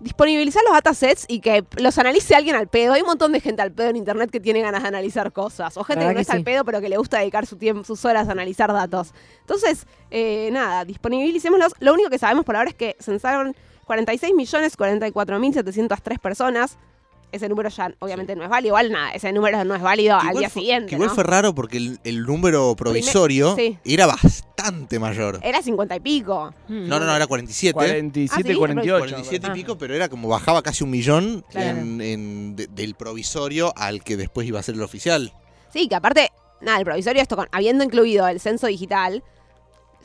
disponibilizar 0.00 0.62
los 0.62 0.72
datasets 0.74 1.24
y 1.26 1.40
que 1.40 1.64
los 1.78 1.98
analice 1.98 2.36
alguien 2.36 2.54
al 2.54 2.68
pedo. 2.68 2.92
Hay 2.92 3.00
un 3.00 3.08
montón 3.08 3.32
de 3.32 3.40
gente 3.40 3.62
al 3.62 3.72
pedo 3.72 3.88
en 3.88 3.96
internet 3.96 4.30
que 4.30 4.38
tiene 4.38 4.60
ganas 4.60 4.82
de 4.82 4.88
analizar 4.88 5.32
cosas. 5.32 5.76
O 5.76 5.82
gente 5.82 6.04
que 6.04 6.08
no 6.10 6.14
que 6.14 6.20
está 6.20 6.34
al 6.34 6.44
pedo, 6.44 6.64
pero 6.64 6.80
que 6.80 6.88
le 6.88 6.96
gusta 6.96 7.18
dedicar 7.18 7.46
su 7.46 7.56
tiempo, 7.56 7.82
sus 7.82 8.04
horas 8.04 8.28
a 8.28 8.32
analizar 8.32 8.72
datos. 8.72 9.12
Entonces, 9.40 9.86
eh, 10.12 10.50
nada, 10.52 10.84
disponibilicémoslos. 10.84 11.74
Lo 11.80 11.92
único 11.94 12.10
que 12.10 12.18
sabemos 12.18 12.44
por 12.44 12.54
ahora 12.54 12.70
es 12.70 12.76
que 12.76 12.96
censaron 13.00 13.56
46.044.703 13.88 16.18
personas. 16.18 16.78
Ese 17.30 17.48
número 17.48 17.68
ya 17.68 17.92
obviamente 17.98 18.34
no 18.36 18.42
es 18.44 18.48
válido. 18.48 18.70
Igual 18.70 18.90
nada, 18.92 19.10
ese 19.12 19.32
número 19.32 19.62
no 19.64 19.74
es 19.74 19.82
válido 19.82 20.16
Que 20.18 20.22
al 20.26 20.30
igual 20.30 20.40
día 20.42 20.50
fue- 20.50 20.62
siguiente. 20.62 20.88
que 20.90 20.94
igual 20.94 21.08
¿no? 21.10 21.14
fue 21.14 21.24
raro 21.24 21.54
porque 21.54 21.76
el, 21.76 22.00
el 22.04 22.22
número 22.22 22.74
provisorio 22.74 23.54
sí. 23.54 23.78
era 23.84 24.06
bastante 24.06 24.47
mayor. 24.98 25.40
Era 25.42 25.62
50 25.62 25.96
y 25.96 26.00
pico. 26.00 26.52
No, 26.68 26.98
no, 26.98 27.06
no, 27.06 27.14
era 27.16 27.26
47. 27.26 27.72
47, 27.72 28.42
Ah, 28.48 28.52
sí, 28.52 28.58
48. 28.58 28.98
47 28.98 29.46
y 29.46 29.50
Ah. 29.50 29.52
pico, 29.54 29.78
pero 29.78 29.94
era 29.94 30.08
como 30.08 30.28
bajaba 30.28 30.62
casi 30.62 30.84
un 30.84 30.90
millón 30.90 31.44
Claro. 31.50 31.78
en- 31.78 32.00
en- 32.00 32.56
de- 32.56 32.66
del 32.68 32.94
provisorio 32.94 33.72
al 33.76 34.02
que 34.02 34.16
después 34.16 34.46
iba 34.46 34.58
a 34.60 34.62
ser 34.62 34.74
el 34.74 34.82
oficial. 34.82 35.32
Sí, 35.72 35.88
que 35.88 35.94
aparte, 35.94 36.30
nada, 36.60 36.78
el 36.78 36.84
provisorio, 36.84 37.22
esto 37.22 37.36
con, 37.36 37.48
habiendo 37.52 37.84
incluido 37.84 38.26
el 38.28 38.40
censo 38.40 38.66
digital, 38.66 39.22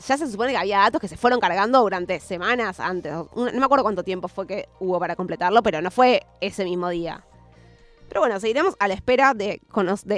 ya 0.06 0.16
se 0.18 0.30
supone 0.30 0.52
que 0.52 0.58
había 0.58 0.78
datos 0.78 1.00
que 1.00 1.08
se 1.08 1.16
fueron 1.16 1.40
cargando 1.40 1.80
durante 1.80 2.20
semanas 2.20 2.80
antes. 2.80 3.12
Un- 3.34 3.46
No 3.52 3.58
me 3.60 3.64
acuerdo 3.64 3.84
cuánto 3.84 4.02
tiempo 4.02 4.28
fue 4.28 4.46
que 4.46 4.68
hubo 4.80 4.98
para 4.98 5.16
completarlo, 5.16 5.62
pero 5.62 5.80
no 5.80 5.90
fue 5.90 6.22
ese 6.40 6.64
mismo 6.64 6.88
día. 6.90 7.24
Pero 8.14 8.22
bueno, 8.22 8.38
seguiremos 8.38 8.76
a 8.78 8.86
la 8.86 8.94
espera 8.94 9.34
de, 9.34 9.60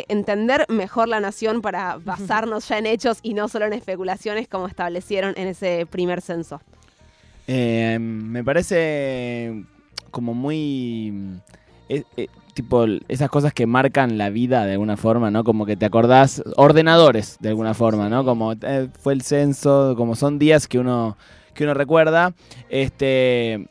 entender 0.08 0.66
mejor 0.68 1.08
la 1.08 1.18
nación 1.18 1.62
para 1.62 1.96
basarnos 1.96 2.68
ya 2.68 2.76
en 2.76 2.84
hechos 2.84 3.20
y 3.22 3.32
no 3.32 3.48
solo 3.48 3.64
en 3.64 3.72
especulaciones 3.72 4.48
como 4.48 4.66
establecieron 4.66 5.32
en 5.38 5.48
ese 5.48 5.86
primer 5.86 6.20
censo. 6.20 6.60
Eh, 7.46 7.96
me 7.98 8.44
parece 8.44 9.64
como 10.10 10.34
muy... 10.34 11.40
eh, 11.88 12.02
eh, 12.18 12.26
tipo 12.52 12.84
esas 13.08 13.30
cosas 13.30 13.54
que 13.54 13.66
marcan 13.66 14.18
la 14.18 14.28
vida 14.28 14.66
de 14.66 14.72
alguna 14.72 14.98
forma, 14.98 15.30
¿no? 15.30 15.42
Como 15.42 15.64
que 15.64 15.78
te 15.78 15.86
acordás, 15.86 16.42
ordenadores 16.56 17.38
de 17.40 17.48
alguna 17.48 17.72
forma, 17.72 18.10
¿no? 18.10 18.26
Como 18.26 18.52
eh, 18.60 18.90
fue 19.00 19.14
el 19.14 19.22
censo, 19.22 19.94
como 19.96 20.16
son 20.16 20.38
días 20.38 20.68
que 20.68 20.78
uno, 20.78 21.16
que 21.54 21.64
uno 21.64 21.72
recuerda. 21.72 22.34
Este, 22.68 23.70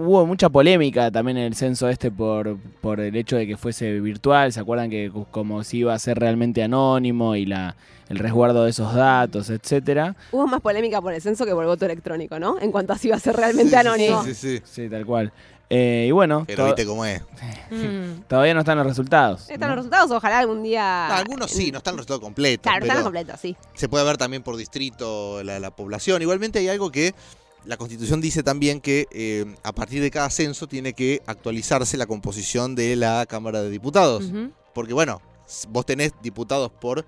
hubo 0.00 0.26
mucha 0.26 0.48
polémica 0.48 1.10
también 1.10 1.36
en 1.36 1.44
el 1.44 1.54
censo 1.54 1.88
este 1.88 2.10
por, 2.10 2.56
por 2.80 3.00
el 3.00 3.14
hecho 3.16 3.36
de 3.36 3.46
que 3.46 3.56
fuese 3.56 4.00
virtual. 4.00 4.52
¿Se 4.52 4.60
acuerdan 4.60 4.90
que 4.90 5.12
como 5.30 5.62
si 5.62 5.78
iba 5.78 5.94
a 5.94 5.98
ser 5.98 6.18
realmente 6.18 6.62
anónimo 6.62 7.36
y 7.36 7.46
la, 7.46 7.76
el 8.08 8.18
resguardo 8.18 8.64
de 8.64 8.70
esos 8.70 8.94
datos, 8.94 9.50
etcétera? 9.50 10.16
Hubo 10.32 10.46
más 10.46 10.60
polémica 10.60 11.00
por 11.00 11.12
el 11.12 11.20
censo 11.20 11.44
que 11.44 11.52
por 11.52 11.62
el 11.64 11.68
voto 11.68 11.84
electrónico, 11.84 12.38
¿no? 12.38 12.58
En 12.60 12.72
cuanto 12.72 12.92
a 12.92 12.98
si 12.98 13.08
iba 13.08 13.16
a 13.16 13.20
ser 13.20 13.36
realmente 13.36 13.70
Sí, 13.70 13.76
anónimo. 13.76 14.24
Sí, 14.24 14.34
sí, 14.34 14.58
sí. 14.58 14.62
Sí, 14.64 14.88
tal 14.88 15.04
cual. 15.04 15.32
Eh, 15.72 16.06
y 16.08 16.10
bueno, 16.10 16.42
Pero 16.48 16.66
viste 16.66 16.84
cómo 16.84 17.04
es. 17.04 17.22
Mm. 17.70 18.22
todavía 18.26 18.52
no 18.52 18.60
están 18.60 18.76
los 18.78 18.86
resultados. 18.88 19.42
Están 19.48 19.60
¿no? 19.60 19.76
los 19.76 19.84
resultados, 19.84 20.10
ojalá 20.10 20.40
algún 20.40 20.64
día. 20.64 21.06
No, 21.08 21.14
algunos 21.14 21.52
sí, 21.52 21.70
no 21.70 21.78
están 21.78 21.92
los 21.92 21.98
resultados 22.00 22.20
completos. 22.20 22.64
Claro, 22.64 22.80
están 22.84 22.96
pero 22.96 23.04
completos, 23.04 23.38
sí. 23.40 23.56
Se 23.74 23.88
puede 23.88 24.04
ver 24.04 24.16
también 24.16 24.42
por 24.42 24.56
distrito 24.56 25.44
la, 25.44 25.60
la 25.60 25.70
población. 25.70 26.20
Igualmente 26.20 26.58
hay 26.58 26.68
algo 26.68 26.90
que 26.90 27.14
la 27.64 27.76
Constitución 27.76 28.20
dice 28.20 28.42
también 28.42 28.80
que 28.80 29.06
eh, 29.12 29.44
a 29.62 29.72
partir 29.72 30.00
de 30.02 30.10
cada 30.10 30.30
censo 30.30 30.66
tiene 30.66 30.92
que 30.94 31.22
actualizarse 31.26 31.96
la 31.96 32.06
composición 32.06 32.74
de 32.74 32.96
la 32.96 33.26
Cámara 33.26 33.62
de 33.62 33.70
Diputados. 33.70 34.32
Porque 34.74 34.92
bueno, 34.94 35.20
vos 35.68 35.84
tenés 35.86 36.12
diputados 36.22 36.70
por 36.70 37.00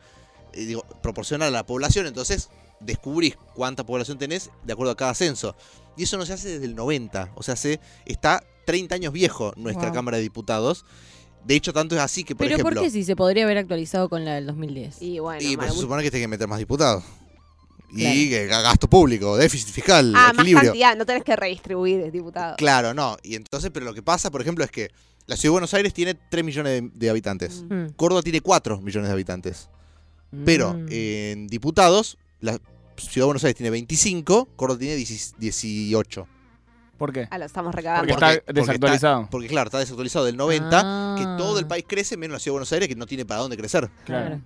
eh, 0.53 0.65
digo, 0.67 0.85
proporcional 1.03 1.49
a 1.49 1.51
la 1.51 1.67
población, 1.67 2.07
entonces 2.07 2.51
descubrís 2.81 3.37
cuánta 3.55 3.85
población 3.85 4.19
tenés 4.19 4.51
de 4.65 4.73
acuerdo 4.73 4.93
a 4.93 4.97
cada 4.97 5.15
censo. 5.15 5.55
Y 5.97 6.03
eso 6.05 6.17
no 6.19 6.27
se 6.27 6.33
hace 6.33 6.49
desde 6.49 6.65
el 6.67 6.75
90, 6.75 7.33
o 7.35 7.43
sea, 7.43 7.55
se 7.57 7.81
está 8.07 8.43
30 8.67 8.95
años 8.95 9.12
viejo 9.12 9.53
nuestra 9.57 9.87
Wow. 9.87 9.95
Cámara 9.95 10.17
de 10.19 10.23
Diputados. 10.25 10.85
De 11.45 11.55
hecho, 11.57 11.73
tanto 11.73 11.95
es 11.97 12.01
así 12.01 12.23
que, 12.25 12.35
por 12.37 12.47
Pero 12.47 12.57
ejemplo. 12.57 12.75
¿por 12.81 12.85
qué 12.85 12.91
si 12.91 13.03
se 13.05 13.17
podría 13.17 13.45
haber 13.45 13.59
actualizado 13.59 14.09
con 14.09 14.25
la 14.25 14.35
del 14.35 14.47
2010? 14.47 15.03
Y 15.03 15.19
bueno, 15.19 15.41
y 15.43 15.57
pues, 15.57 15.69
mal- 15.69 15.75
se 15.77 15.81
supone 15.83 16.03
que 16.03 16.11
tiene 16.11 16.25
que 16.25 16.29
meter 16.29 16.47
más 16.49 16.59
diputados. 16.59 17.03
Claro. 17.95 18.15
Y 18.17 18.29
que 18.31 18.47
gasto 18.47 18.89
público, 18.89 19.37
déficit 19.37 19.69
fiscal, 19.69 20.13
ah, 20.17 20.33
más 20.33 20.35
equilibrio. 20.45 20.71
cantidad, 20.71 20.97
no 20.97 21.05
tenés 21.07 21.25
que 21.25 21.37
redistribuir, 21.37 22.11
diputado. 22.11 22.57
Claro, 22.57 22.95
no. 22.95 23.17
Y 23.23 23.35
entonces, 23.35 23.71
pero 23.73 23.85
lo 23.85 23.93
que 23.95 24.03
pasa, 24.03 24.31
por 24.31 24.41
ejemplo, 24.41 24.65
es 24.65 24.71
que 24.71 24.91
la 25.27 25.37
ciudad 25.37 25.51
de 25.51 25.53
Buenos 25.53 25.75
Aires 25.75 25.93
tiene 25.95 26.15
3 26.15 26.45
millones 26.45 26.83
de, 26.83 26.91
de 26.95 27.11
habitantes. 27.11 27.63
Mm. 27.69 27.75
Mm. 27.75 27.89
Córdoba 27.97 28.23
tiene 28.23 28.41
4 28.41 28.81
millones 28.81 29.09
de 29.09 29.13
habitantes. 29.13 29.69
Pero 30.45 30.73
Mm. 30.75 30.87
en 30.91 31.47
diputados, 31.49 32.17
la 32.41 32.53
ciudad 32.97 33.25
de 33.25 33.25
Buenos 33.25 33.45
Aires 33.45 33.57
tiene 33.57 33.71
25, 33.71 34.49
Córdoba 34.57 34.79
tiene 34.81 34.97
10 34.97 35.35
18. 35.39 36.27
¿Por 36.97 37.13
qué? 37.13 37.27
Ah, 37.31 37.39
lo 37.39 37.45
estamos 37.45 37.75
recabando. 37.75 38.15
Porque- 38.15 38.35
está 38.37 38.53
desactualizado. 38.53 39.29
Porque 39.31 39.49
claro, 39.49 39.69
está 39.69 39.79
desactualizado 39.81 40.25
del 40.25 40.37
90, 40.37 41.17
que 41.19 41.25
Ah. 41.27 41.35
todo 41.37 41.59
el 41.59 41.67
país 41.67 41.85
crece, 41.87 42.17
menos 42.17 42.33
la 42.35 42.39
ciudad 42.39 42.53
de 42.53 42.59
Buenos 42.59 42.73
Aires, 42.73 42.89
que 42.89 42.95
no 42.97 43.07
tiene 43.07 43.25
para 43.27 43.41
dónde 43.41 43.57
crecer. 43.57 43.91
Claro. 44.07 44.41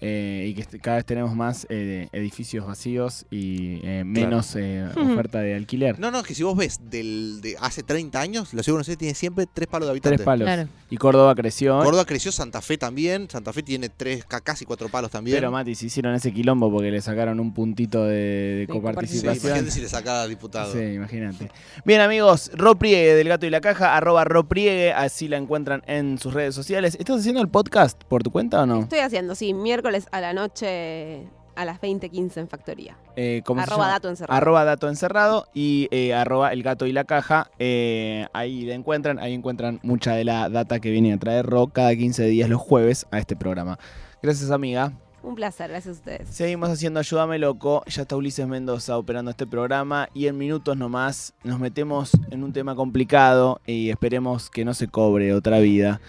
Eh, 0.00 0.48
y 0.48 0.54
que 0.54 0.78
cada 0.78 0.98
vez 0.98 1.06
tenemos 1.06 1.34
más 1.34 1.66
eh, 1.70 2.08
edificios 2.12 2.66
vacíos 2.66 3.24
y 3.30 3.80
eh, 3.82 4.04
menos 4.04 4.54
eh, 4.54 4.86
oferta 4.94 5.40
de 5.40 5.54
alquiler. 5.54 5.98
No, 5.98 6.10
no, 6.10 6.22
que 6.22 6.34
si 6.34 6.42
vos 6.42 6.56
ves 6.56 6.80
del, 6.90 7.40
de 7.40 7.56
hace 7.60 7.82
30 7.82 8.20
años, 8.20 8.52
la 8.52 8.62
ciudad 8.62 8.66
de 8.66 8.72
Buenos 8.72 8.88
Aires 8.88 8.98
tiene 8.98 9.14
siempre 9.14 9.46
3 9.52 9.66
palos 9.68 9.86
de 9.86 9.90
habitantes. 9.92 10.18
Tres 10.18 10.24
palos. 10.24 10.44
Claro. 10.44 10.68
Y 10.88 10.96
Córdoba 10.98 11.34
creció. 11.34 11.78
Córdoba 11.82 12.04
creció, 12.04 12.30
Santa 12.30 12.60
Fe 12.62 12.78
también. 12.78 13.28
Santa 13.28 13.52
Fe 13.52 13.62
tiene 13.62 13.88
tres, 13.88 14.24
ca- 14.24 14.40
casi 14.40 14.64
4 14.64 14.88
palos 14.88 15.10
también. 15.10 15.36
Pero 15.36 15.50
Mati, 15.50 15.74
se 15.74 15.86
hicieron 15.86 16.14
ese 16.14 16.32
quilombo 16.32 16.70
porque 16.70 16.90
le 16.92 17.00
sacaron 17.00 17.40
un 17.40 17.52
puntito 17.52 18.04
de, 18.04 18.14
de 18.14 18.56
De 18.60 18.66
Sí, 18.66 18.72
coparticipación. 18.72 19.46
imagínate 19.50 19.70
si 19.72 19.80
le 19.80 19.88
saca 19.88 20.26
diputado. 20.28 20.72
Sí, 20.72 20.78
imagínate. 20.78 21.50
Bien, 21.84 22.00
amigos, 22.00 22.52
Ropriegue 22.54 23.14
del 23.16 23.28
Gato 23.28 23.46
y 23.46 23.50
la 23.50 23.60
Caja, 23.60 23.96
arroba 23.96 24.24
Ropriegue, 24.24 24.92
así 24.92 25.26
la 25.26 25.38
encuentran 25.38 25.82
en 25.86 26.18
sus 26.18 26.34
redes 26.34 26.54
sociales. 26.54 26.96
¿Estás 27.00 27.18
haciendo 27.20 27.40
el 27.40 27.48
podcast 27.48 28.02
por 28.04 28.22
tu 28.22 28.30
cuenta 28.30 28.62
o 28.62 28.66
no? 28.66 28.80
Estoy 28.82 29.00
haciendo, 29.00 29.34
sí, 29.34 29.54
miércoles 29.54 30.06
a 30.12 30.20
la 30.20 30.32
noche 30.34 31.26
a 31.56 31.64
las 31.64 31.80
20.15 31.80 32.36
en 32.36 32.48
Factoría. 32.48 32.96
Eh, 33.16 33.42
¿cómo 33.44 33.60
se 33.64 33.70
Arroba 33.70 33.88
dato 33.88 34.08
encerrado. 34.08 34.36
Arroba 34.36 34.64
dato 34.64 34.88
encerrado 34.88 35.46
y 35.54 35.88
eh, 35.90 36.14
arroba 36.14 36.52
el 36.52 36.62
gato 36.62 36.86
y 36.86 36.92
la 36.92 37.04
caja. 37.04 37.50
eh, 37.58 38.26
ahí 38.32 38.64
la 38.64 38.74
encuentran, 38.74 39.18
ahí 39.18 39.34
encuentran 39.34 39.80
mucha 39.82 40.14
de 40.14 40.24
la 40.24 40.48
data 40.48 40.78
que 40.78 40.90
viene 40.90 41.12
a 41.12 41.18
traer 41.18 41.46
Ro 41.46 41.68
cada 41.68 41.94
15 41.94 42.24
días 42.26 42.48
los 42.48 42.60
jueves 42.60 43.06
a 43.10 43.18
este 43.18 43.34
programa. 43.34 43.78
Gracias, 44.22 44.50
amiga. 44.50 44.92
Un 45.26 45.34
placer, 45.34 45.70
gracias 45.70 45.96
a 45.96 45.98
ustedes. 45.98 46.28
Seguimos 46.28 46.68
haciendo 46.68 47.00
Ayúdame 47.00 47.40
Loco. 47.40 47.82
Ya 47.86 48.02
está 48.02 48.14
Ulises 48.14 48.46
Mendoza 48.46 48.96
operando 48.96 49.32
este 49.32 49.44
programa 49.44 50.08
y 50.14 50.28
en 50.28 50.38
minutos 50.38 50.76
nomás 50.76 51.34
nos 51.42 51.58
metemos 51.58 52.12
en 52.30 52.44
un 52.44 52.52
tema 52.52 52.76
complicado 52.76 53.60
y 53.66 53.90
esperemos 53.90 54.50
que 54.50 54.64
no 54.64 54.72
se 54.72 54.86
cobre 54.86 55.34
otra 55.34 55.58
vida. 55.58 56.00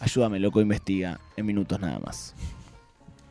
Ayúdame 0.00 0.40
Loco 0.40 0.60
investiga 0.60 1.20
en 1.36 1.46
minutos 1.46 1.78
nada 1.78 2.00
más. 2.00 2.34